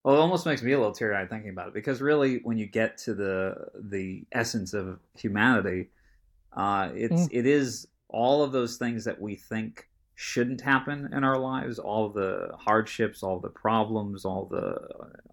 [0.04, 2.66] Well, it almost makes me a little teary-eyed thinking about it because really, when you
[2.66, 5.90] get to the the essence of humanity,
[6.54, 7.30] uh, it's mm.
[7.32, 12.10] it is all of those things that we think shouldn't happen in our lives, all
[12.10, 14.76] the hardships, all the problems, all the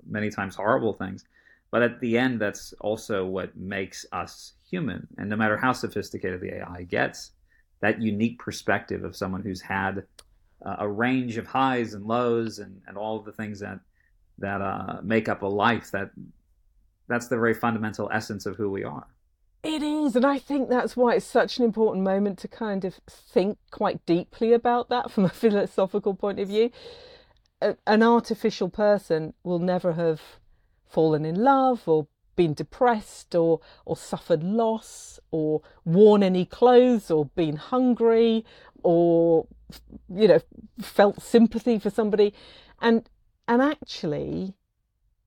[0.06, 1.24] many times horrible things.
[1.70, 5.06] But at the end, that's also what makes us human.
[5.18, 7.32] And no matter how sophisticated the AI gets,
[7.80, 10.04] that unique perspective of someone who's had
[10.64, 13.80] uh, a range of highs and lows and, and all of the things that
[14.38, 16.10] that uh, make up a life that
[17.08, 19.06] that's the very fundamental essence of who we are.
[19.62, 23.00] It is, and I think that's why it's such an important moment to kind of
[23.08, 26.70] think quite deeply about that from a philosophical point of view.
[27.60, 30.20] A, an artificial person will never have
[30.88, 32.06] fallen in love or
[32.36, 38.44] been depressed or or suffered loss or worn any clothes or been hungry
[38.82, 39.46] or
[40.08, 40.40] you know
[40.80, 42.32] felt sympathy for somebody.
[42.80, 43.08] And
[43.48, 44.54] and actually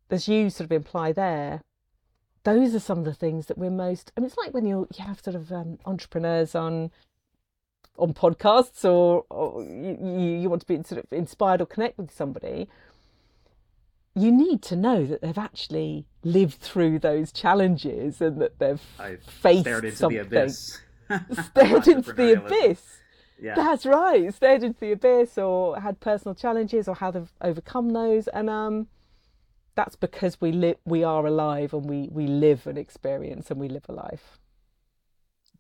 [0.10, 1.62] as you sort of imply there
[2.44, 4.88] those are some of the things that we're most I mean it's like when you
[4.98, 6.92] you have sort of um, entrepreneurs on
[7.98, 12.12] on podcasts or, or you, you want to be sort of inspired or connect with
[12.12, 12.68] somebody
[14.16, 19.18] you need to know that they've actually lived through those challenges and that they've I
[19.18, 20.30] faced stared into something.
[20.30, 20.82] The abyss.
[21.46, 22.82] stared into the abyss.
[23.42, 23.56] Yeah.
[23.56, 24.34] That's right.
[24.34, 28.28] Stared into the abyss or had personal challenges or how they've overcome those.
[28.28, 28.88] And um,
[29.76, 33.70] that's because we live we are alive and we, we live an experience and we
[33.70, 34.40] live a life.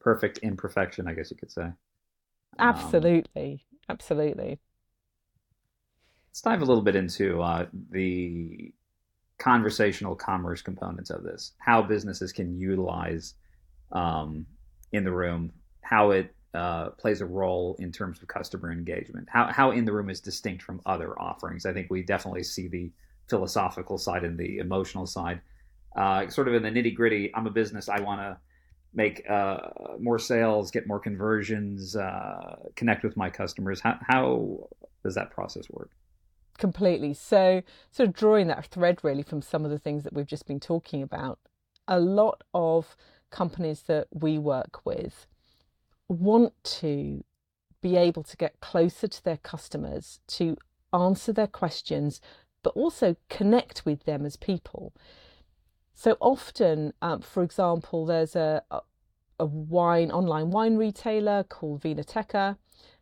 [0.02, 1.72] Perfect imperfection, I guess you could say.
[2.58, 3.52] Absolutely.
[3.64, 4.60] Um, Absolutely.
[6.30, 8.72] Let's dive a little bit into uh, the
[9.40, 13.34] conversational commerce components of this, how businesses can utilize
[13.92, 14.46] um,
[14.92, 19.52] in the room, how it uh, plays a role in terms of customer engagement, how,
[19.52, 21.66] how in the room is distinct from other offerings.
[21.66, 22.92] I think we definitely see the
[23.28, 25.42] philosophical side and the emotional side.
[25.96, 28.38] Uh, sort of in the nitty gritty, I'm a business, I want to
[28.94, 29.58] make uh,
[30.00, 33.80] more sales, get more conversions, uh, connect with my customers.
[33.80, 34.68] How, how
[35.04, 35.90] does that process work?
[36.60, 37.14] Completely.
[37.14, 40.46] So, sort of drawing that thread really from some of the things that we've just
[40.46, 41.40] been talking about,
[41.88, 42.96] a lot of
[43.32, 45.26] companies that we work with
[46.08, 47.24] want to
[47.82, 50.58] be able to get closer to their customers, to
[50.94, 52.20] answer their questions,
[52.62, 54.94] but also connect with them as people.
[55.94, 58.64] So often, um, for example, there's a,
[59.40, 62.58] a wine online wine retailer called Vinoteca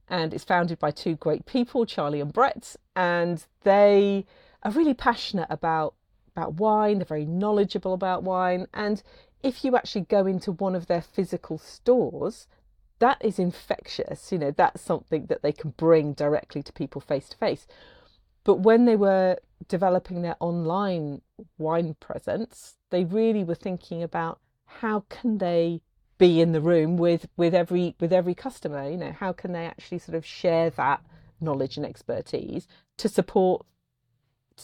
[0.09, 4.25] and it's founded by two great people, Charlie and Brett, and they
[4.63, 5.95] are really passionate about
[6.35, 6.99] about wine.
[6.99, 9.01] They're very knowledgeable about wine, and
[9.43, 12.47] if you actually go into one of their physical stores,
[12.99, 14.31] that is infectious.
[14.31, 17.67] You know, that's something that they can bring directly to people face to face.
[18.43, 21.21] But when they were developing their online
[21.57, 25.81] wine presence, they really were thinking about how can they
[26.17, 29.65] be in the room with with every with every customer you know how can they
[29.65, 31.01] actually sort of share that
[31.39, 33.65] knowledge and expertise to support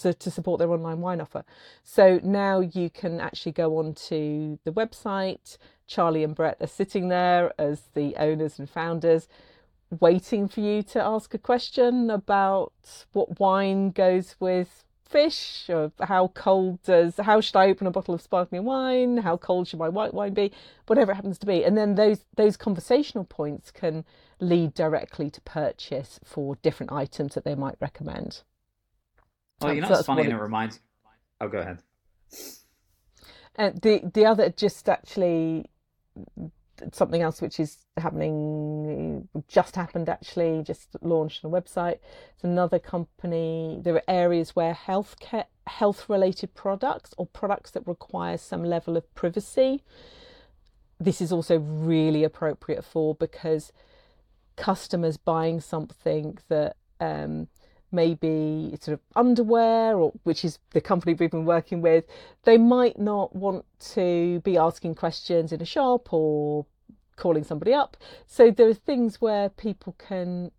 [0.01, 1.45] to, to support their online wine offer?
[1.83, 5.57] So now you can actually go on to the website.
[5.87, 9.27] Charlie and brett are sitting there as the owners and founders
[9.99, 12.73] waiting for you to ask a question about
[13.11, 14.83] what wine goes with
[15.13, 19.37] fish or how cold does how should i open a bottle of sparkling wine how
[19.37, 20.51] cold should my white wine be
[20.87, 24.03] whatever it happens to be and then those those conversational points can
[24.39, 28.41] lead directly to purchase for different items that they might recommend
[29.61, 30.79] Well, you know, so it's funny, and it reminds.
[31.39, 31.79] Oh, go ahead.
[33.55, 35.69] And the the other just actually
[36.91, 41.99] something else which is happening just happened actually just launched on a website.
[42.33, 43.79] It's another company.
[43.81, 49.13] There are areas where healthcare health related products or products that require some level of
[49.15, 49.83] privacy.
[50.99, 53.71] This is also really appropriate for because
[54.55, 57.47] customers buying something that um,
[57.93, 62.03] maybe sort of underwear or which is the company we've been working with
[62.43, 66.65] they might not want to be asking questions in a shop or
[67.15, 67.97] calling somebody up.
[68.25, 70.51] So there are things where people can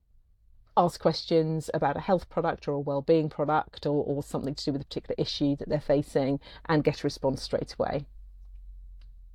[0.77, 4.73] ask questions about a health product or a well-being product or, or something to do
[4.73, 8.05] with a particular issue that they're facing and get a response straight away.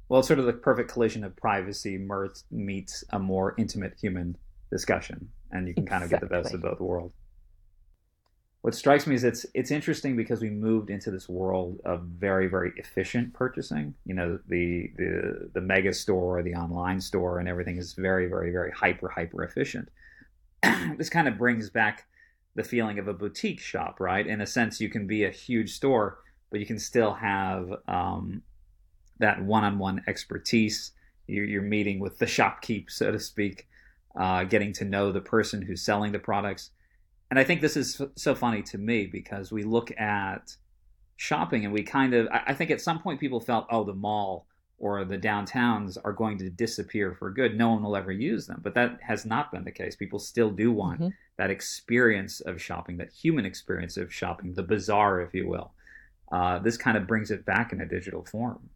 [0.10, 1.98] Well it's sort of the perfect collision of privacy
[2.52, 4.38] meets a more intimate human
[4.72, 6.00] discussion and you can exactly.
[6.00, 7.14] kind of get the best of both worlds
[8.62, 12.48] what strikes me is it's it's interesting because we moved into this world of very
[12.48, 13.94] very efficient purchasing.
[14.06, 18.52] You know, the the the mega store, the online store, and everything is very very
[18.52, 19.90] very hyper hyper efficient.
[20.98, 22.08] this kind of brings back
[22.56, 24.28] the feeling of a boutique shop, right?
[24.28, 26.20] In a sense, you can be a huge store,
[26.52, 28.42] but you can still have um,
[29.20, 30.92] that one-on-one expertise.
[31.28, 33.68] You're, you're, meeting with the shopkeep, so to speak,
[34.20, 36.72] uh, getting to know the person who's selling the products
[37.30, 40.56] and I think this is so funny to me because we look at
[41.16, 44.48] shopping and we kind of, I think at some point people felt, oh, the mall
[44.80, 47.58] or the downtowns are going to disappear for good.
[47.58, 48.62] No one will ever use them.
[48.64, 49.96] But that has not been the case.
[49.96, 51.10] People still do want mm-hmm.
[51.38, 55.72] that experience of shopping, that human experience of shopping, the bazaar, if you will.
[56.32, 58.70] Uh, this kind of brings it back in a digital form.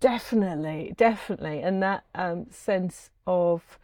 [0.00, 1.62] Definitely, definitely.
[1.62, 3.78] And that um, sense of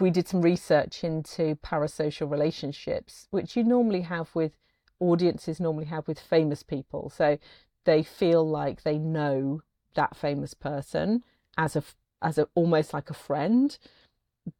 [0.00, 4.52] we did some research into parasocial relationships, which you normally have with
[5.00, 7.10] audiences, normally have with famous people.
[7.10, 7.38] So
[7.84, 9.62] they feel like they know
[9.94, 11.22] that famous person
[11.56, 11.84] as a
[12.22, 13.76] as a almost like a friend,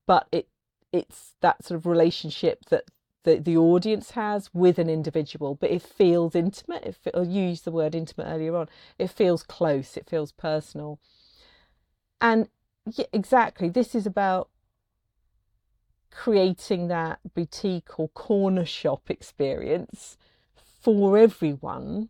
[0.07, 0.49] but it
[0.93, 2.85] it's that sort of relationship that
[3.25, 6.99] the, the audience has with an individual, but it feels intimate.
[7.15, 8.69] Or you used the word intimate earlier on.
[8.99, 9.97] It feels close.
[9.97, 11.01] It feels personal.
[12.21, 12.49] And
[12.87, 14.51] yeah, exactly, this is about
[16.15, 20.17] creating that boutique or corner shop experience
[20.81, 22.09] for everyone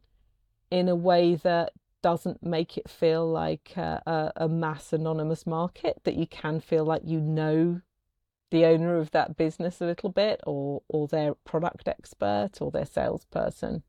[0.70, 6.16] in a way that doesn't make it feel like a, a, mass anonymous market that
[6.16, 7.80] you can feel like you know
[8.50, 12.84] the owner of that business a little bit or or their product expert or their
[12.84, 13.82] salesperson.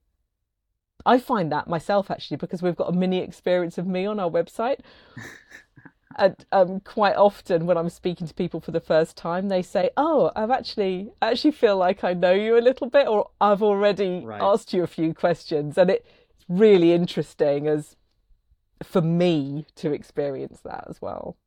[1.06, 4.30] I find that myself actually because we've got a mini experience of me on our
[4.30, 4.80] website
[6.16, 9.90] and um, quite often when I'm speaking to people for the first time, they say,
[9.98, 13.64] "Oh, I've actually I actually feel like I know you a little bit, or I've
[13.64, 14.42] already right.
[14.42, 16.08] asked you a few questions," and it's
[16.48, 17.96] really interesting as
[18.84, 21.38] for me to experience that as well.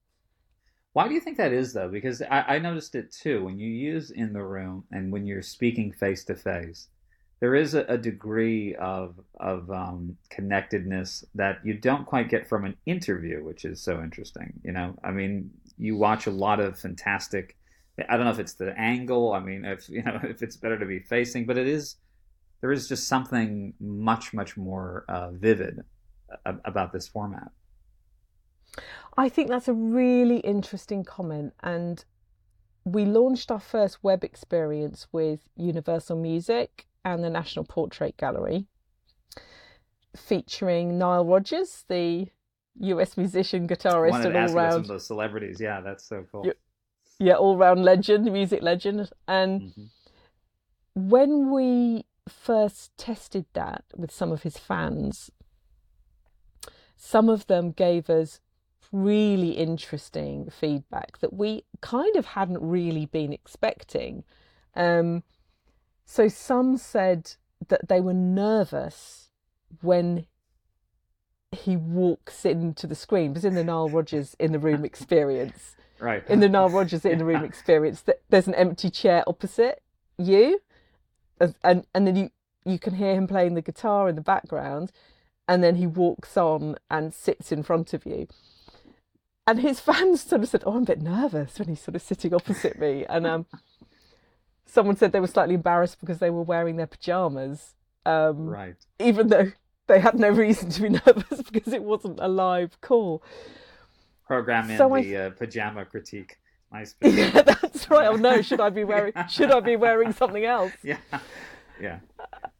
[0.92, 1.88] Why do you think that is, though?
[1.88, 5.42] Because I, I noticed it too when you use in the room and when you're
[5.42, 6.88] speaking face to face
[7.40, 12.64] there is a, a degree of of um, connectedness that you don't quite get from
[12.64, 14.52] an interview, which is so interesting.
[14.64, 17.56] You know, I mean, you watch a lot of fantastic.
[18.08, 19.32] I don't know if it's the angle.
[19.32, 21.96] I mean, if you know, if it's better to be facing, but it is.
[22.60, 25.84] There is just something much much more uh, vivid
[26.44, 27.52] about this format.
[29.16, 32.04] I think that's a really interesting comment, and
[32.84, 38.66] we launched our first web experience with Universal Music and the National Portrait Gallery,
[40.16, 42.28] featuring Nile Rodgers, the
[42.80, 45.02] US musician, guitarist, and all round.
[45.02, 46.50] Celebrities, yeah, that's so cool.
[47.18, 49.10] Yeah, all round legend, music legend.
[49.26, 49.84] And mm-hmm.
[50.94, 55.30] when we first tested that with some of his fans,
[56.96, 58.40] some of them gave us
[58.92, 64.24] really interesting feedback that we kind of hadn't really been expecting.
[64.74, 65.22] Um,
[66.10, 67.34] so some said
[67.68, 69.28] that they were nervous
[69.82, 70.24] when
[71.52, 76.26] he walks into the screen, because in the Nile Rodgers in the room experience, right?
[76.26, 79.82] In the Nile Rodgers in the room experience, there's an empty chair opposite
[80.16, 80.60] you,
[81.38, 82.30] and and then you
[82.64, 84.92] you can hear him playing the guitar in the background,
[85.46, 88.28] and then he walks on and sits in front of you.
[89.46, 92.02] And his fans sort of said, "Oh, I'm a bit nervous when he's sort of
[92.02, 93.46] sitting opposite me," and um,
[94.68, 97.74] someone said they were slightly embarrassed because they were wearing their pajamas.
[98.04, 98.76] Um, right.
[99.00, 99.52] Even though
[99.86, 103.22] they had no reason to be nervous because it wasn't a live call.
[104.26, 105.26] Program in so the I...
[105.26, 106.38] uh, pajama critique.
[106.72, 106.94] Nice.
[107.02, 108.06] Yeah, that's right.
[108.08, 109.12] Oh no, should I be wearing?
[109.16, 109.26] yeah.
[109.26, 110.72] Should I be wearing something else?
[110.82, 110.98] Yeah.
[111.80, 112.00] Yeah.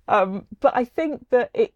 [0.06, 1.74] Um, but I think that it,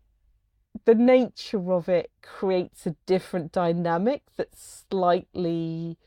[0.87, 5.99] the nature of it creates a different dynamic that's slightly,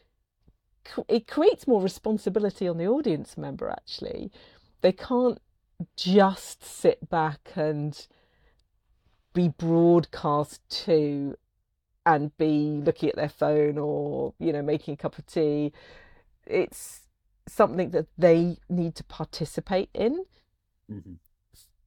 [1.08, 4.32] it creates more responsibility on the audience member actually.
[4.82, 5.40] They can't
[5.96, 8.08] just sit back and
[9.34, 11.36] be broadcast to
[12.06, 15.74] and be looking at their phone or you know making a cup of tea
[16.46, 17.02] it's
[17.48, 20.24] something that they need to participate in
[20.92, 21.14] mm-hmm.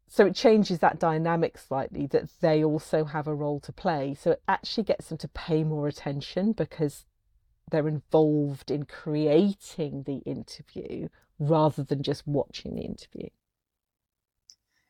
[0.09, 4.33] so it changes that dynamic slightly that they also have a role to play so
[4.33, 7.05] it actually gets them to pay more attention because
[7.71, 11.09] they're involved in creating the interview
[11.39, 13.29] rather than just watching the interview.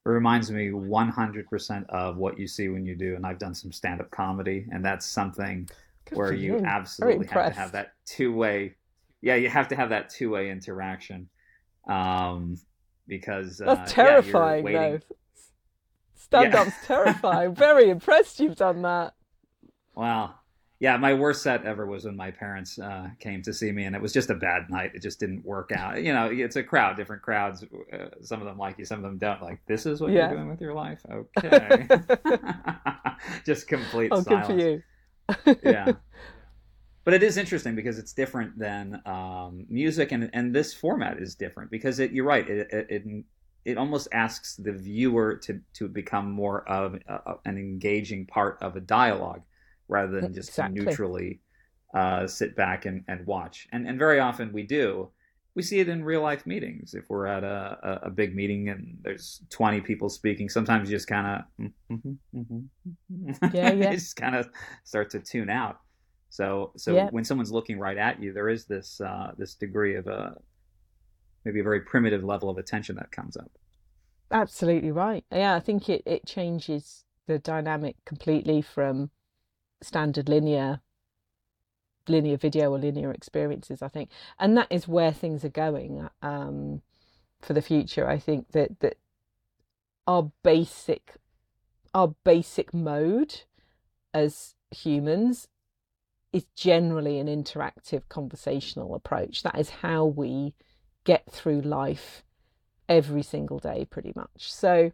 [0.06, 3.70] It reminds me 100% of what you see when you do and i've done some
[3.70, 5.68] stand-up comedy and that's something
[6.06, 6.64] Good where you, you.
[6.64, 8.74] Absolutely have to have that two-way
[9.20, 11.28] yeah you have to have that two-way interaction
[11.88, 12.56] um,
[13.06, 15.00] because uh, that's terrifying yeah, though
[16.14, 16.86] stand-up's yeah.
[16.86, 17.54] terrifying.
[17.54, 19.14] Very impressed you've done that.
[19.94, 20.37] Wow
[20.80, 23.96] yeah, my worst set ever was when my parents uh, came to see me, and
[23.96, 24.92] it was just a bad night.
[24.94, 26.00] It just didn't work out.
[26.02, 27.64] You know, it's a crowd, different crowds.
[27.92, 29.42] Uh, some of them like you, some of them don't.
[29.42, 30.28] Like, this is what yeah.
[30.28, 31.04] you're doing with your life.
[31.38, 31.88] Okay,
[33.44, 34.46] just complete oh, silence.
[34.46, 34.82] good
[35.42, 35.56] for you.
[35.64, 35.92] yeah,
[37.04, 41.34] but it is interesting because it's different than um, music, and and this format is
[41.34, 42.12] different because it.
[42.12, 42.48] You're right.
[42.48, 43.24] It it, it,
[43.64, 48.76] it almost asks the viewer to to become more of a, an engaging part of
[48.76, 49.42] a dialogue
[49.88, 50.80] rather than just exactly.
[50.80, 51.40] neutrally
[51.94, 53.68] uh, sit back and, and watch.
[53.72, 55.10] And and very often we do.
[55.54, 56.94] We see it in real life meetings.
[56.94, 60.96] If we're at a, a, a big meeting and there's 20 people speaking, sometimes you
[60.96, 63.46] just kind of mm-hmm, mm-hmm.
[63.56, 63.92] yeah, yeah.
[63.92, 64.48] just kind of
[64.84, 65.80] start to tune out.
[66.30, 67.08] So so yeah.
[67.10, 70.36] when someone's looking right at you, there is this uh, this degree of a
[71.44, 73.50] maybe a very primitive level of attention that comes up.
[74.30, 75.24] Absolutely right.
[75.32, 79.10] Yeah, I think it, it changes the dynamic completely from
[79.80, 80.80] standard linear
[82.08, 84.10] linear video or linear experiences i think.
[84.38, 86.82] And that is where things are going um,
[87.40, 88.96] for the future i think that that
[90.06, 91.16] our basic
[91.94, 93.42] our basic mode
[94.14, 95.48] as humans
[96.32, 99.42] is generally an interactive conversational approach.
[99.42, 100.54] That is how we
[101.04, 102.22] get through life
[102.88, 104.52] every single day pretty much.
[104.52, 104.92] So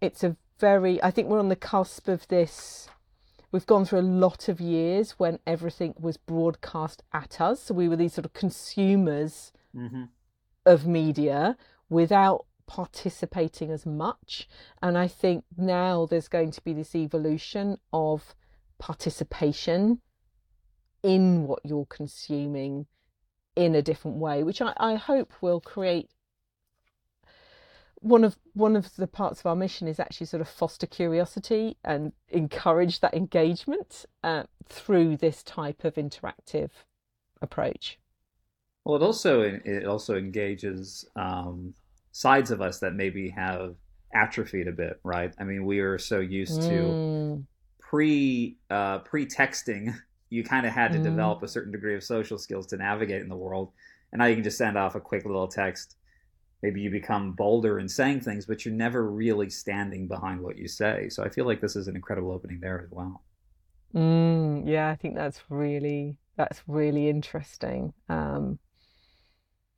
[0.00, 2.88] it's a very i think we're on the cusp of this
[3.52, 7.62] We've gone through a lot of years when everything was broadcast at us.
[7.62, 10.04] So we were these sort of consumers mm-hmm.
[10.64, 11.56] of media
[11.88, 14.48] without participating as much.
[14.82, 18.34] And I think now there's going to be this evolution of
[18.78, 20.00] participation
[21.02, 22.86] in what you're consuming
[23.54, 26.10] in a different way, which I, I hope will create
[28.00, 31.76] one of one of the parts of our mission is actually sort of foster curiosity
[31.84, 36.70] and encourage that engagement uh, through this type of interactive
[37.40, 37.98] approach.
[38.84, 41.74] Well, it also it also engages um,
[42.12, 43.74] sides of us that maybe have
[44.14, 45.34] atrophied a bit, right?
[45.38, 47.44] I mean, we are so used to mm.
[47.80, 49.94] pre uh, pre texting.
[50.28, 51.04] You kind of had to mm.
[51.04, 53.70] develop a certain degree of social skills to navigate in the world,
[54.10, 55.94] and now you can just send off a quick little text
[56.66, 60.66] maybe you become bolder in saying things, but you're never really standing behind what you
[60.66, 61.08] say.
[61.08, 63.22] So I feel like this is an incredible opening there as well.
[63.94, 67.92] Mm, yeah, I think that's really that's really interesting.
[68.08, 68.58] Um,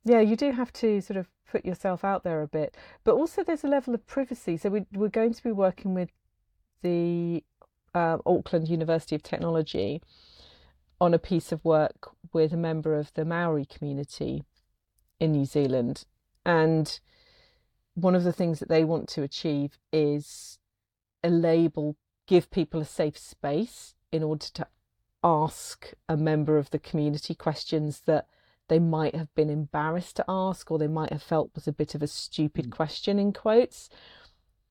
[0.07, 2.74] yeah, you do have to sort of put yourself out there a bit,
[3.05, 4.57] but also there's a level of privacy.
[4.57, 6.09] So we, we're going to be working with
[6.80, 7.45] the
[7.95, 10.01] uh, Auckland University of Technology
[11.03, 14.45] on a piece of work with a member of the Maori community
[15.20, 16.07] in New Zealand
[16.49, 16.99] and
[17.94, 20.59] one of the things that they want to achieve is
[21.22, 21.96] a label,
[22.26, 24.66] give people a safe space in order to
[25.22, 28.26] ask a member of the community questions that
[28.68, 31.94] they might have been embarrassed to ask or they might have felt was a bit
[31.94, 32.70] of a stupid mm.
[32.70, 33.90] question in quotes.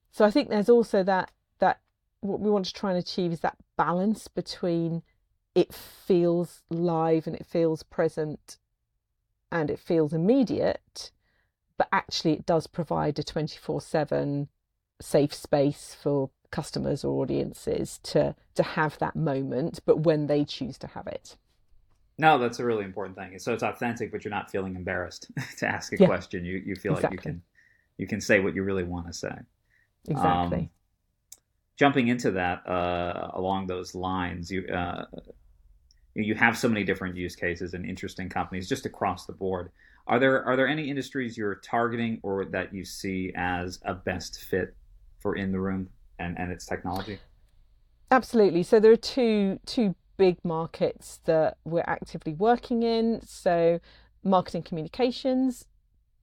[0.10, 1.82] So I think there's also that that
[2.22, 5.04] what we want to try and achieve is that balance between
[5.54, 8.58] it feels live and it feels present
[9.52, 11.12] and it feels immediate
[11.78, 14.48] but actually it does provide a 24 7
[15.00, 20.78] safe space for customers or audiences to to have that moment but when they choose
[20.78, 21.38] to have it.
[22.18, 23.38] No that's a really important thing.
[23.40, 26.08] So it's authentic but you're not feeling embarrassed to ask a yeah.
[26.08, 26.46] question.
[26.46, 27.18] You you feel exactly.
[27.18, 27.42] like you can
[27.98, 29.36] you can say what you really want to say.
[30.08, 30.58] Exactly.
[30.58, 30.70] Um,
[31.76, 35.06] jumping into that uh, along those lines you uh,
[36.16, 39.72] you have so many different use cases and interesting companies just across the board
[40.08, 44.44] are there are there any industries you're targeting or that you see as a best
[44.44, 44.76] fit
[45.20, 45.90] for in the room
[46.20, 47.20] and, and its technology?
[48.10, 48.64] Absolutely.
[48.64, 53.22] So there are two two big markets that we're actively working in.
[53.26, 53.80] So
[54.24, 55.66] marketing communications,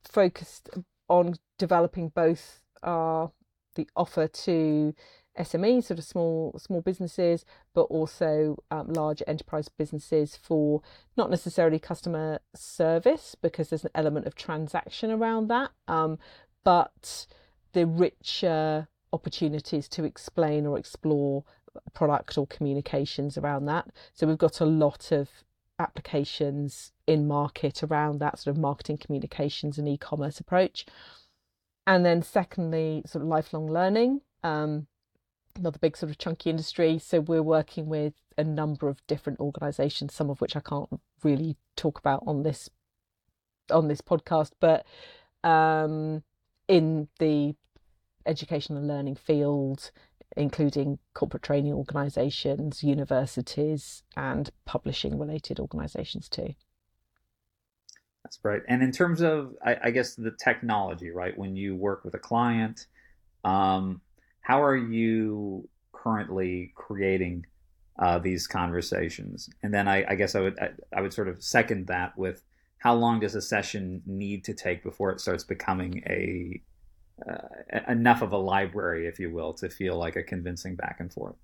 [0.04, 0.70] focused
[1.08, 3.30] on developing both our
[3.74, 4.94] the offer to
[5.38, 10.82] SMEs, sort of small small businesses, but also um, large enterprise businesses for
[11.16, 16.18] not necessarily customer service because there's an element of transaction around that, um,
[16.62, 17.26] but
[17.72, 21.44] the richer opportunities to explain or explore
[21.92, 23.88] product or communications around that.
[24.12, 25.28] So we've got a lot of
[25.78, 30.86] applications in market around that sort of marketing communications and e-commerce approach.
[31.86, 34.22] And then secondly, sort of lifelong learning.
[34.42, 34.86] Um,
[35.56, 36.98] another big sort of chunky industry.
[36.98, 40.88] So we're working with a number of different organisations, some of which I can't
[41.22, 42.68] really talk about on this
[43.70, 44.84] on this podcast, but
[45.42, 46.22] um,
[46.68, 47.54] in the
[48.26, 49.90] education and learning field,
[50.36, 56.54] including corporate training organisations, universities, and publishing related organisations too.
[58.24, 58.62] That's great.
[58.68, 61.36] And in terms of, I, I, guess, the technology, right?
[61.36, 62.86] When you work with a client,
[63.44, 64.00] um,
[64.44, 67.46] how are you currently creating
[67.98, 69.48] uh, these conversations?
[69.62, 72.42] And then I, I guess I would I, I, would sort of second that with
[72.76, 76.60] how long does a session need to take before it starts becoming a
[77.26, 81.10] uh, enough of a library, if you will, to feel like a convincing back and
[81.10, 81.36] forth?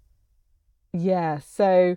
[0.92, 1.38] Yeah.
[1.38, 1.96] So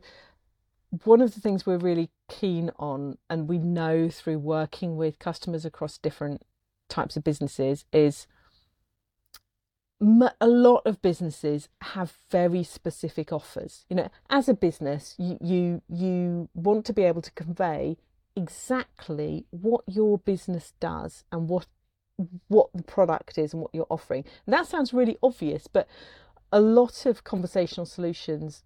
[1.04, 5.66] one of the things we're really keen on, and we know through working with customers
[5.66, 6.43] across different
[6.88, 8.26] types of businesses, is
[10.41, 13.86] a lot of businesses have very specific offers.
[13.89, 17.97] You know as a business you you you want to be able to convey
[18.36, 21.68] exactly what your business does and what
[22.47, 24.24] what the product is and what you're offering.
[24.45, 25.88] And that sounds really obvious but
[26.51, 28.64] a lot of conversational solutions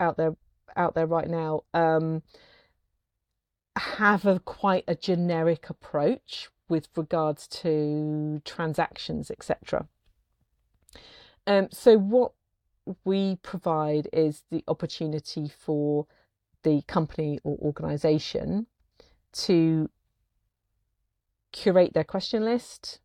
[0.00, 0.36] out there
[0.76, 2.22] out there right now um,
[3.76, 9.88] have a quite a generic approach with regards to transactions etc
[11.48, 12.32] um, so what
[13.04, 16.06] we provide is the opportunity for
[16.62, 18.66] the company or organisation
[19.32, 19.88] to
[21.52, 23.00] curate their question list,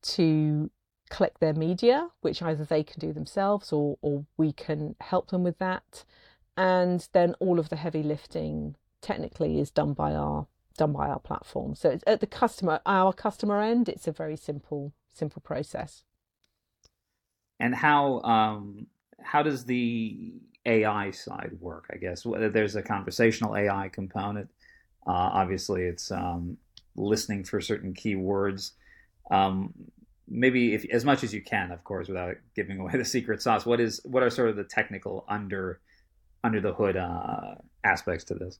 [0.00, 0.70] to
[1.10, 5.44] collect their media, which either they can do themselves or, or we can help them
[5.44, 6.04] with that.
[6.56, 10.46] And then all of the heavy lifting technically is done by our
[10.78, 11.74] done by our platform.
[11.74, 16.04] So at the customer our customer end, it's a very simple simple process
[17.60, 18.86] and how um,
[19.20, 20.32] how does the
[20.66, 21.86] AI side work?
[21.92, 24.50] I guess there's a conversational AI component.
[25.06, 26.56] Uh, obviously, it's um,
[26.96, 28.72] listening for certain keywords.
[29.30, 29.72] Um,
[30.28, 33.66] maybe if as much as you can, of course, without giving away the secret sauce.
[33.66, 35.80] What is what are sort of the technical under
[36.42, 38.58] under the hood uh, aspects to this?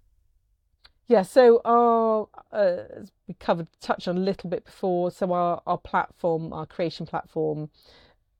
[1.07, 5.11] Yeah, so our uh, we covered touch on a little bit before.
[5.11, 7.71] So our our platform, our creation platform,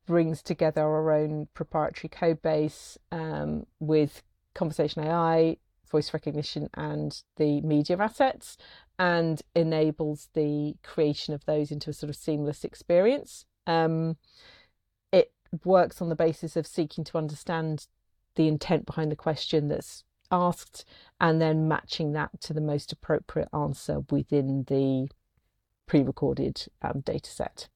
[0.07, 4.23] brings together our own proprietary code base um, with
[4.55, 5.57] conversation AI,
[5.91, 8.57] voice recognition, and the media assets,
[8.99, 13.47] and enables the creation of those into a sort of seamless experience.
[13.67, 14.17] Um,
[15.13, 15.33] it
[15.65, 17.87] works on the basis of seeking to understand
[18.37, 20.85] the intent behind the question that's asked
[21.21, 25.09] and then matching that to the most appropriate answer within the
[25.87, 27.69] pre recorded um, data set.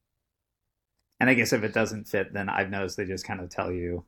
[1.21, 3.73] And I guess if it doesn't fit, then I've noticed they just kind of tell
[3.73, 4.05] you.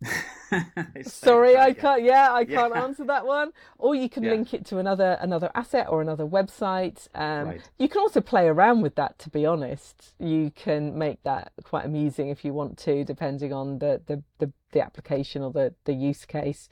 [1.02, 2.02] Sorry, I can't.
[2.02, 2.82] Yeah, I can't yeah.
[2.82, 3.52] answer that one.
[3.78, 4.30] Or you can yeah.
[4.30, 7.08] link it to another another asset or another website.
[7.14, 7.70] Um, right.
[7.78, 9.18] You can also play around with that.
[9.20, 13.78] To be honest, you can make that quite amusing if you want to, depending on
[13.78, 16.68] the the the, the application or the the use case.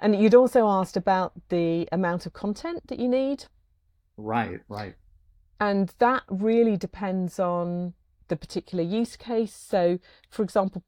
[0.00, 3.44] And you'd also asked about the amount of content that you need.
[4.16, 4.96] Right, right.
[5.60, 7.94] And that really depends on
[8.32, 9.54] the particular use case.
[9.54, 9.98] So,
[10.30, 10.82] for example,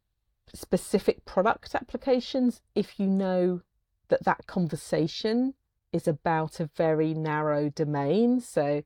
[0.54, 3.60] specific product applications, if you know
[4.08, 5.52] that that conversation
[5.92, 8.82] is about a very narrow domain, so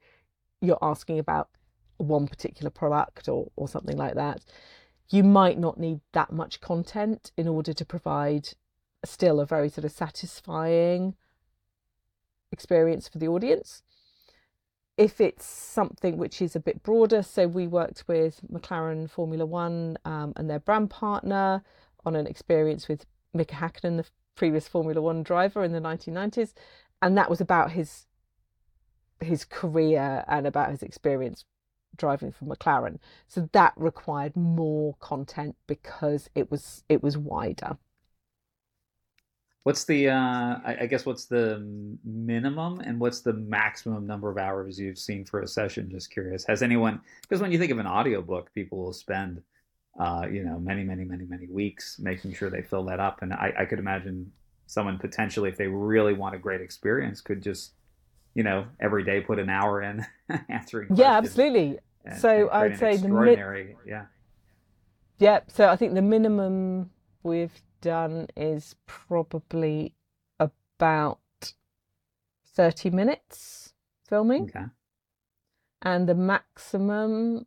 [0.61, 1.51] you're asking about
[1.99, 4.41] one particular product or, or something like that,
[5.09, 8.49] you might not need that much content in order to provide
[9.05, 11.15] still a very sort of satisfying
[12.51, 13.85] experience for the audience
[14.99, 19.97] if it's something which is a bit broader, so we worked with McLaren Formula One
[20.05, 21.63] um, and their brand partner
[22.05, 26.53] on an experience with Mika Hakkinen, the previous Formula One driver in the 1990s,
[27.01, 28.07] and that was about his
[29.21, 31.45] his career and about his experience
[31.97, 32.99] driving for McLaren.
[33.29, 37.79] So that required more content because it was it was wider.
[39.65, 40.15] What's the uh,
[40.65, 41.59] I, I guess what's the
[42.05, 45.91] minimum and what's the maximum number of hours you've seen for a session?
[45.91, 46.45] Just curious.
[46.47, 49.43] Has anyone because when you think of an audiobook, people will spend
[50.01, 53.33] uh, you know many many many many weeks making sure they fill that up, and
[53.33, 54.33] I, I could imagine
[54.69, 57.73] someone potentially if they really want a great experience could just
[58.35, 60.05] you know every day put an hour in
[60.49, 60.99] answering questions.
[60.99, 64.05] yeah absolutely and, so and i'd say the mi- yeah
[65.19, 66.91] yeah so i think the minimum
[67.23, 69.95] we've done is probably
[70.39, 71.19] about
[72.47, 73.75] 30 minutes
[74.05, 74.67] filming okay
[75.83, 77.47] and the maximum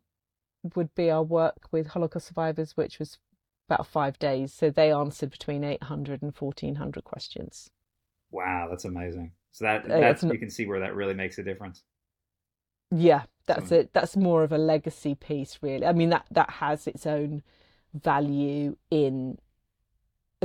[0.74, 3.18] would be our work with holocaust survivors which was
[3.68, 7.70] about five days so they answered between 800 and 1400 questions
[8.30, 11.42] wow that's amazing so that uh, that's you can see where that really makes a
[11.42, 11.84] difference.
[12.90, 13.90] Yeah, that's so, it.
[13.92, 15.86] That's more of a legacy piece, really.
[15.86, 17.42] I mean that that has its own
[17.94, 19.38] value in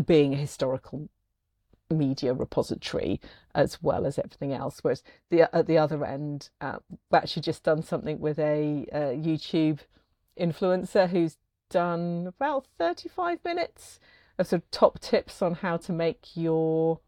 [0.05, 1.09] being a historical
[1.89, 3.19] media repository
[3.55, 4.79] as well as everything else.
[4.81, 9.17] Whereas the at the other end, uh, we've actually just done something with a, a
[9.17, 9.79] YouTube
[10.39, 11.37] influencer who's
[11.69, 13.99] done about 35 minutes
[14.37, 16.99] of sort of top tips on how to make your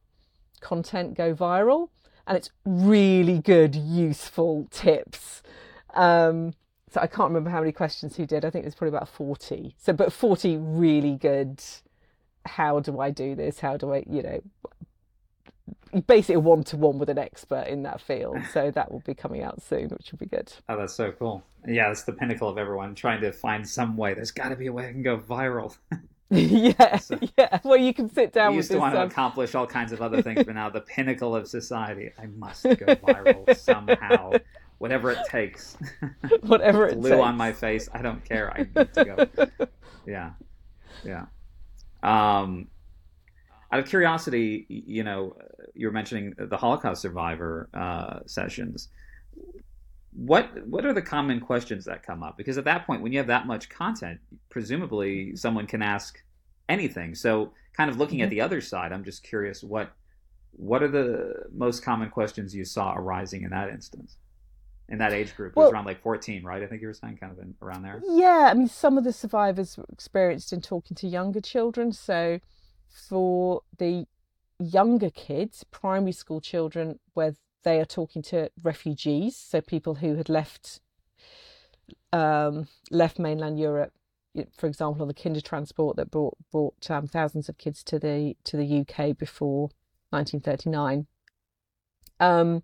[0.62, 1.90] content go viral
[2.28, 5.42] and it's really good useful tips
[5.94, 6.54] um,
[6.90, 9.08] so i can't remember how many questions he did i think it was probably about
[9.08, 11.62] 40 so but 40 really good
[12.46, 14.42] how do i do this how do i you know
[16.06, 19.90] basically one-to-one with an expert in that field so that will be coming out soon
[19.90, 23.22] which will be good oh that's so cool yeah that's the pinnacle of everyone trying
[23.22, 25.76] to find some way there's got to be a way i can go viral
[26.32, 27.60] yeah, so, yeah.
[27.64, 28.52] Well, you can sit down.
[28.52, 31.36] We used to want to accomplish all kinds of other things, but now the pinnacle
[31.36, 34.34] of society, I must go viral somehow,
[34.78, 35.76] whatever it takes.
[36.42, 37.22] Whatever it Blue takes.
[37.22, 38.54] on my face, I don't care.
[38.54, 39.68] I need to go.
[40.06, 40.34] Yeah,
[41.04, 41.26] yeah.
[42.04, 42.68] Um,
[43.72, 45.36] out of curiosity, you know,
[45.76, 48.90] you were mentioning the Holocaust survivor uh, sessions
[50.14, 52.38] what what are the common questions that come up?
[52.38, 54.20] Because at that point, when you have that much content,
[54.50, 56.22] presumably someone can ask
[56.68, 57.16] anything.
[57.16, 58.26] So, kind of looking mm-hmm.
[58.26, 59.92] at the other side, I'm just curious what
[60.52, 64.18] what are the most common questions you saw arising in that instance?
[64.90, 66.64] In that age group, it was around like 14, right?
[66.64, 68.02] I think you were saying kind of in, around there.
[68.08, 71.92] Yeah, I mean, some of the survivors were experienced in talking to younger children.
[71.92, 72.40] So,
[72.90, 74.08] for the
[74.60, 80.30] younger kids, primary school children, where they are talking to refugees, so people who had
[80.30, 80.82] left
[82.12, 83.94] um, left mainland Europe,
[84.56, 88.58] for example, on the Kindertransport that brought brought um, thousands of kids to the to
[88.58, 89.70] the UK before
[90.12, 91.08] 1939.
[92.20, 92.64] Um,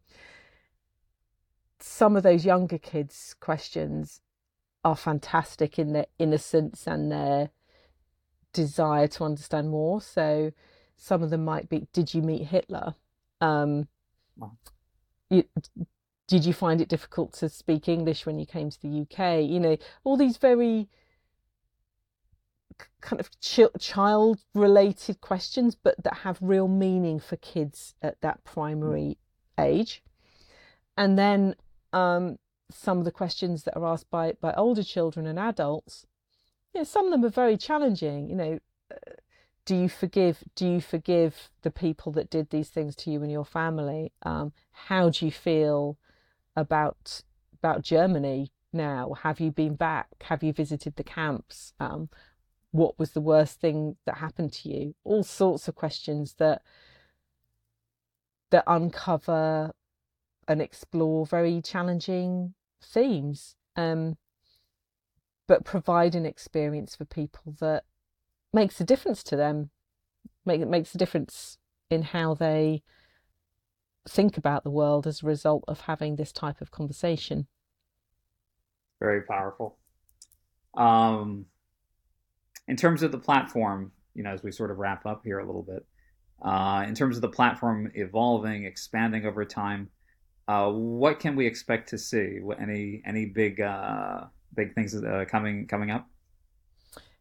[1.80, 4.22] some of those younger kids' questions
[4.84, 7.50] are fantastic in their innocence and their
[8.54, 10.02] desire to understand more.
[10.02, 10.52] So,
[10.98, 12.96] some of them might be, "Did you meet Hitler?"
[13.42, 13.88] Um,
[14.38, 14.58] wow
[15.30, 15.44] you,
[16.28, 19.44] did you find it difficult to speak English when you came to the UK?
[19.44, 20.88] You know, all these very
[23.02, 23.30] kind of
[23.80, 29.18] child related questions, but that have real meaning for kids at that primary
[29.60, 30.04] age.
[30.98, 31.56] And then
[31.96, 32.38] um,
[32.70, 36.06] some of the questions that are asked by, by older children and adults,
[36.74, 38.30] you know, some of them are very challenging.
[38.30, 38.60] You know,
[39.66, 43.32] do you forgive do you forgive the people that did these things to you and
[43.32, 44.12] your family?
[44.24, 45.98] Um, how do you feel
[46.56, 47.24] about
[47.54, 49.14] about germany now?
[49.24, 50.10] Have you been back?
[50.24, 51.74] Have you visited the camps?
[51.80, 52.10] Um,
[52.72, 54.96] what was the worst thing that happened to you?
[55.04, 56.62] All sorts of questions that
[58.52, 59.72] that uncover
[60.48, 64.18] and explore very challenging themes um,
[65.48, 67.84] but provide an experience for people that
[68.54, 69.70] makes a difference to them.
[70.46, 71.58] Make makes a difference
[71.90, 72.84] in how they
[74.08, 77.48] think about the world as a result of having this type of conversation.
[79.00, 79.78] Very powerful.
[80.76, 81.46] Um,
[82.68, 85.46] in terms of the platform, you know, as we sort of wrap up here a
[85.46, 85.86] little bit,
[86.42, 89.90] uh, in terms of the platform evolving, expanding over time,
[90.48, 92.40] uh, what can we expect to see?
[92.60, 94.96] Any any big uh, big things
[95.30, 96.08] coming coming up?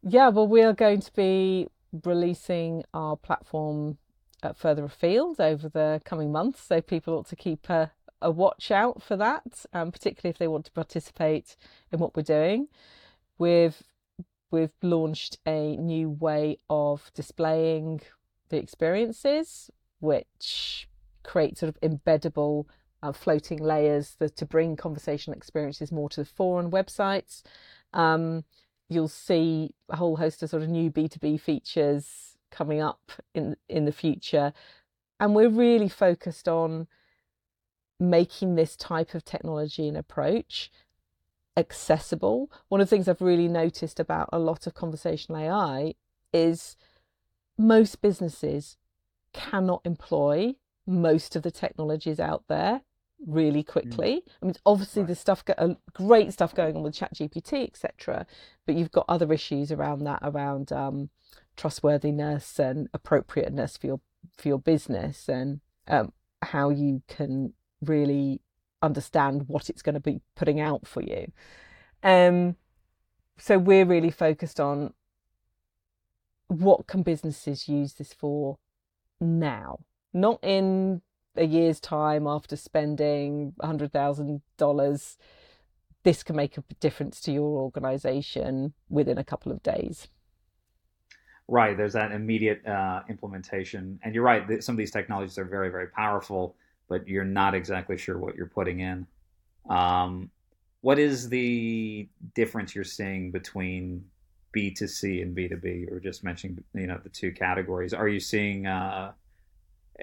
[0.03, 1.69] Yeah, well, we are going to be
[2.05, 3.97] releasing our platform
[4.43, 8.71] uh, further afield over the coming months, so people ought to keep a, a watch
[8.71, 11.57] out for that, um, particularly if they want to participate
[11.91, 12.69] in what we're doing.
[13.39, 13.83] We've
[14.51, 18.03] we've launched a new way of displaying
[18.51, 19.71] the experiences,
[20.01, 20.89] which
[21.23, 22.67] create sort of embeddable
[23.05, 27.43] uh, floating layers the, to bring conversational experiences more to the fore on websites.
[27.93, 28.45] Um,
[28.89, 33.85] you'll see a whole host of sort of new B2B features coming up in in
[33.85, 34.55] the future.
[35.21, 36.87] And we're really focused on
[38.01, 40.71] making this type of technology and approach
[41.57, 42.51] accessible.
[42.69, 45.95] One of the things I've really noticed about a lot of conversational AI
[46.33, 46.77] is
[47.57, 48.77] most businesses
[49.33, 50.55] cannot employ
[50.87, 52.83] most of the technologies out there
[53.27, 53.67] really mm.
[53.67, 54.23] quickly.
[54.27, 54.33] Mm.
[54.43, 55.07] I mean, obviously right.
[55.09, 58.27] there's stuff, uh, great stuff going on with ChatGPT, etc.
[58.67, 61.11] But you've got other issues around that, around um,
[61.57, 64.01] trustworthiness and appropriateness for your
[64.39, 66.13] for your business, and um,
[66.43, 67.53] how you can
[67.83, 68.41] really
[68.83, 71.31] understand what it's going to be putting out for you.
[72.03, 72.57] Um,
[73.39, 74.95] so we're really focused on
[76.49, 78.59] what can businesses use this for
[79.21, 79.81] now,
[80.13, 81.03] not in
[81.37, 85.17] a year's time after spending $100,000.
[86.03, 90.09] This can make a difference to your organization within a couple of days.
[91.47, 94.63] Right, there's that immediate uh, implementation, and you're right.
[94.63, 96.57] Some of these technologies are very, very powerful,
[96.89, 99.07] but you're not exactly sure what you're putting in.
[99.69, 100.31] Um,
[100.81, 104.05] what is the difference you're seeing between
[104.57, 105.81] B2C and B2B?
[105.83, 107.93] You were just mentioning, you know, the two categories.
[107.93, 109.13] Are you seeing uh,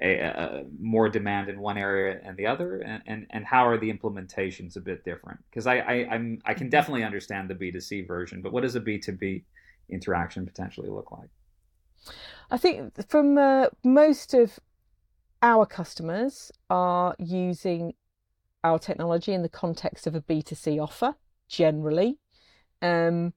[0.01, 3.77] a, a, more demand in one area and the other, and, and, and how are
[3.77, 5.39] the implementations a bit different?
[5.49, 6.71] Because I, I I'm I can mm-hmm.
[6.71, 9.43] definitely understand the B2C version, but what does a B2B
[9.89, 11.29] interaction potentially look like?
[12.49, 14.59] I think from uh, most of
[15.41, 17.93] our customers are using
[18.63, 21.15] our technology in the context of a B2C offer
[21.47, 22.19] generally.
[22.81, 23.33] Um,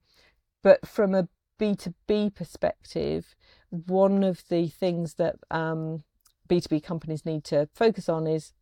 [0.63, 1.27] but from a
[1.59, 3.35] B2B perspective,
[3.69, 6.03] one of the things that um,
[6.47, 8.53] B2B companies need to focus on is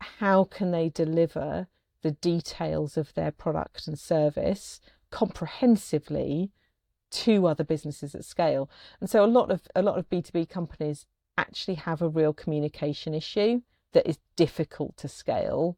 [0.00, 1.68] how can they deliver
[2.02, 4.80] the details of their product and service
[5.10, 6.52] comprehensively
[7.10, 8.68] to other businesses at scale.
[9.00, 11.06] And so a lot of a lot of B2B companies
[11.38, 13.62] actually have a real communication issue
[13.92, 15.76] that is difficult to scale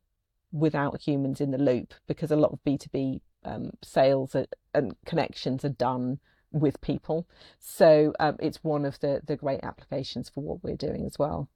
[0.50, 5.64] without humans in the loop because a lot of B2B um, sales are, and connections
[5.64, 6.18] are done
[6.52, 7.26] with people.
[7.58, 11.48] So um, it's one of the, the great applications for what we're doing as well.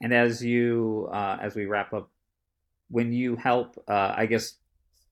[0.00, 2.10] And as you, uh, as we wrap up,
[2.88, 4.56] when you help, uh, I guess,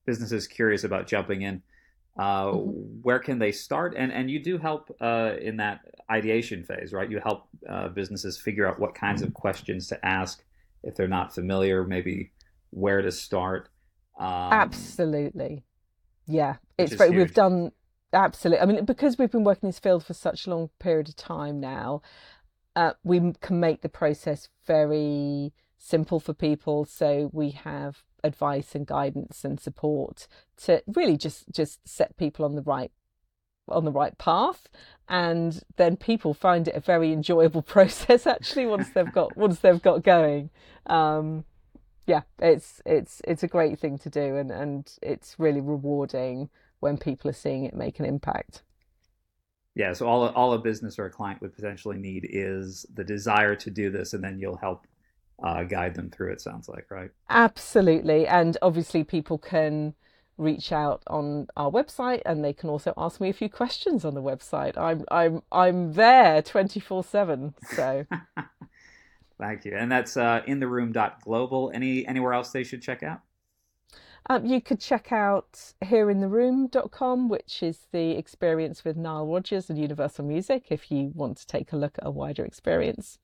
[0.05, 1.63] businesses curious about jumping in,
[2.17, 2.69] uh, mm-hmm.
[3.01, 3.95] where can they start?
[3.97, 5.79] And and you do help uh, in that
[6.09, 7.09] ideation phase, right?
[7.09, 10.43] You help uh, businesses figure out what kinds of questions to ask
[10.83, 12.31] if they're not familiar, maybe
[12.69, 13.69] where to start.
[14.19, 15.63] Um, absolutely,
[16.27, 16.57] yeah.
[16.77, 17.71] It's very, we've done
[18.13, 18.61] absolutely.
[18.61, 21.15] I mean, because we've been working in this field for such a long period of
[21.15, 22.01] time now,
[22.75, 26.85] uh, we can make the process very simple for people.
[26.85, 32.55] So we have advice and guidance and support to really just just set people on
[32.55, 32.91] the right
[33.67, 34.67] on the right path
[35.07, 39.81] and then people find it a very enjoyable process actually once they've got once they've
[39.81, 40.49] got going
[40.87, 41.43] um,
[42.07, 46.49] yeah it's it's it's a great thing to do and and it's really rewarding
[46.83, 48.61] when people are seeing it make an impact.
[49.75, 53.55] Yeah so all all a business or a client would potentially need is the desire
[53.55, 54.85] to do this and then you'll help
[55.43, 57.09] uh, guide them through it sounds like right?
[57.29, 59.95] Absolutely and obviously people can
[60.37, 64.13] reach out on our website and they can also ask me a few questions on
[64.13, 64.77] the website.
[64.77, 68.05] I'm i'm i'm there 24 7 so.
[69.39, 71.71] Thank you and that's uh in the room global.
[71.73, 73.21] Any anywhere else they should check out
[74.29, 80.25] um, you could check out hereintheroom.com, which is the experience with Nile Rodgers and Universal
[80.25, 83.19] Music, if you want to take a look at a wider experience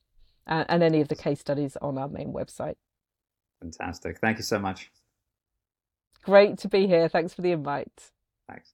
[0.47, 2.75] uh, and any of the case studies on our main website.
[3.61, 4.19] Fantastic.
[4.19, 4.91] Thank you so much.
[6.23, 7.07] Great to be here.
[7.07, 8.11] Thanks for the invite.
[8.47, 8.73] Thanks.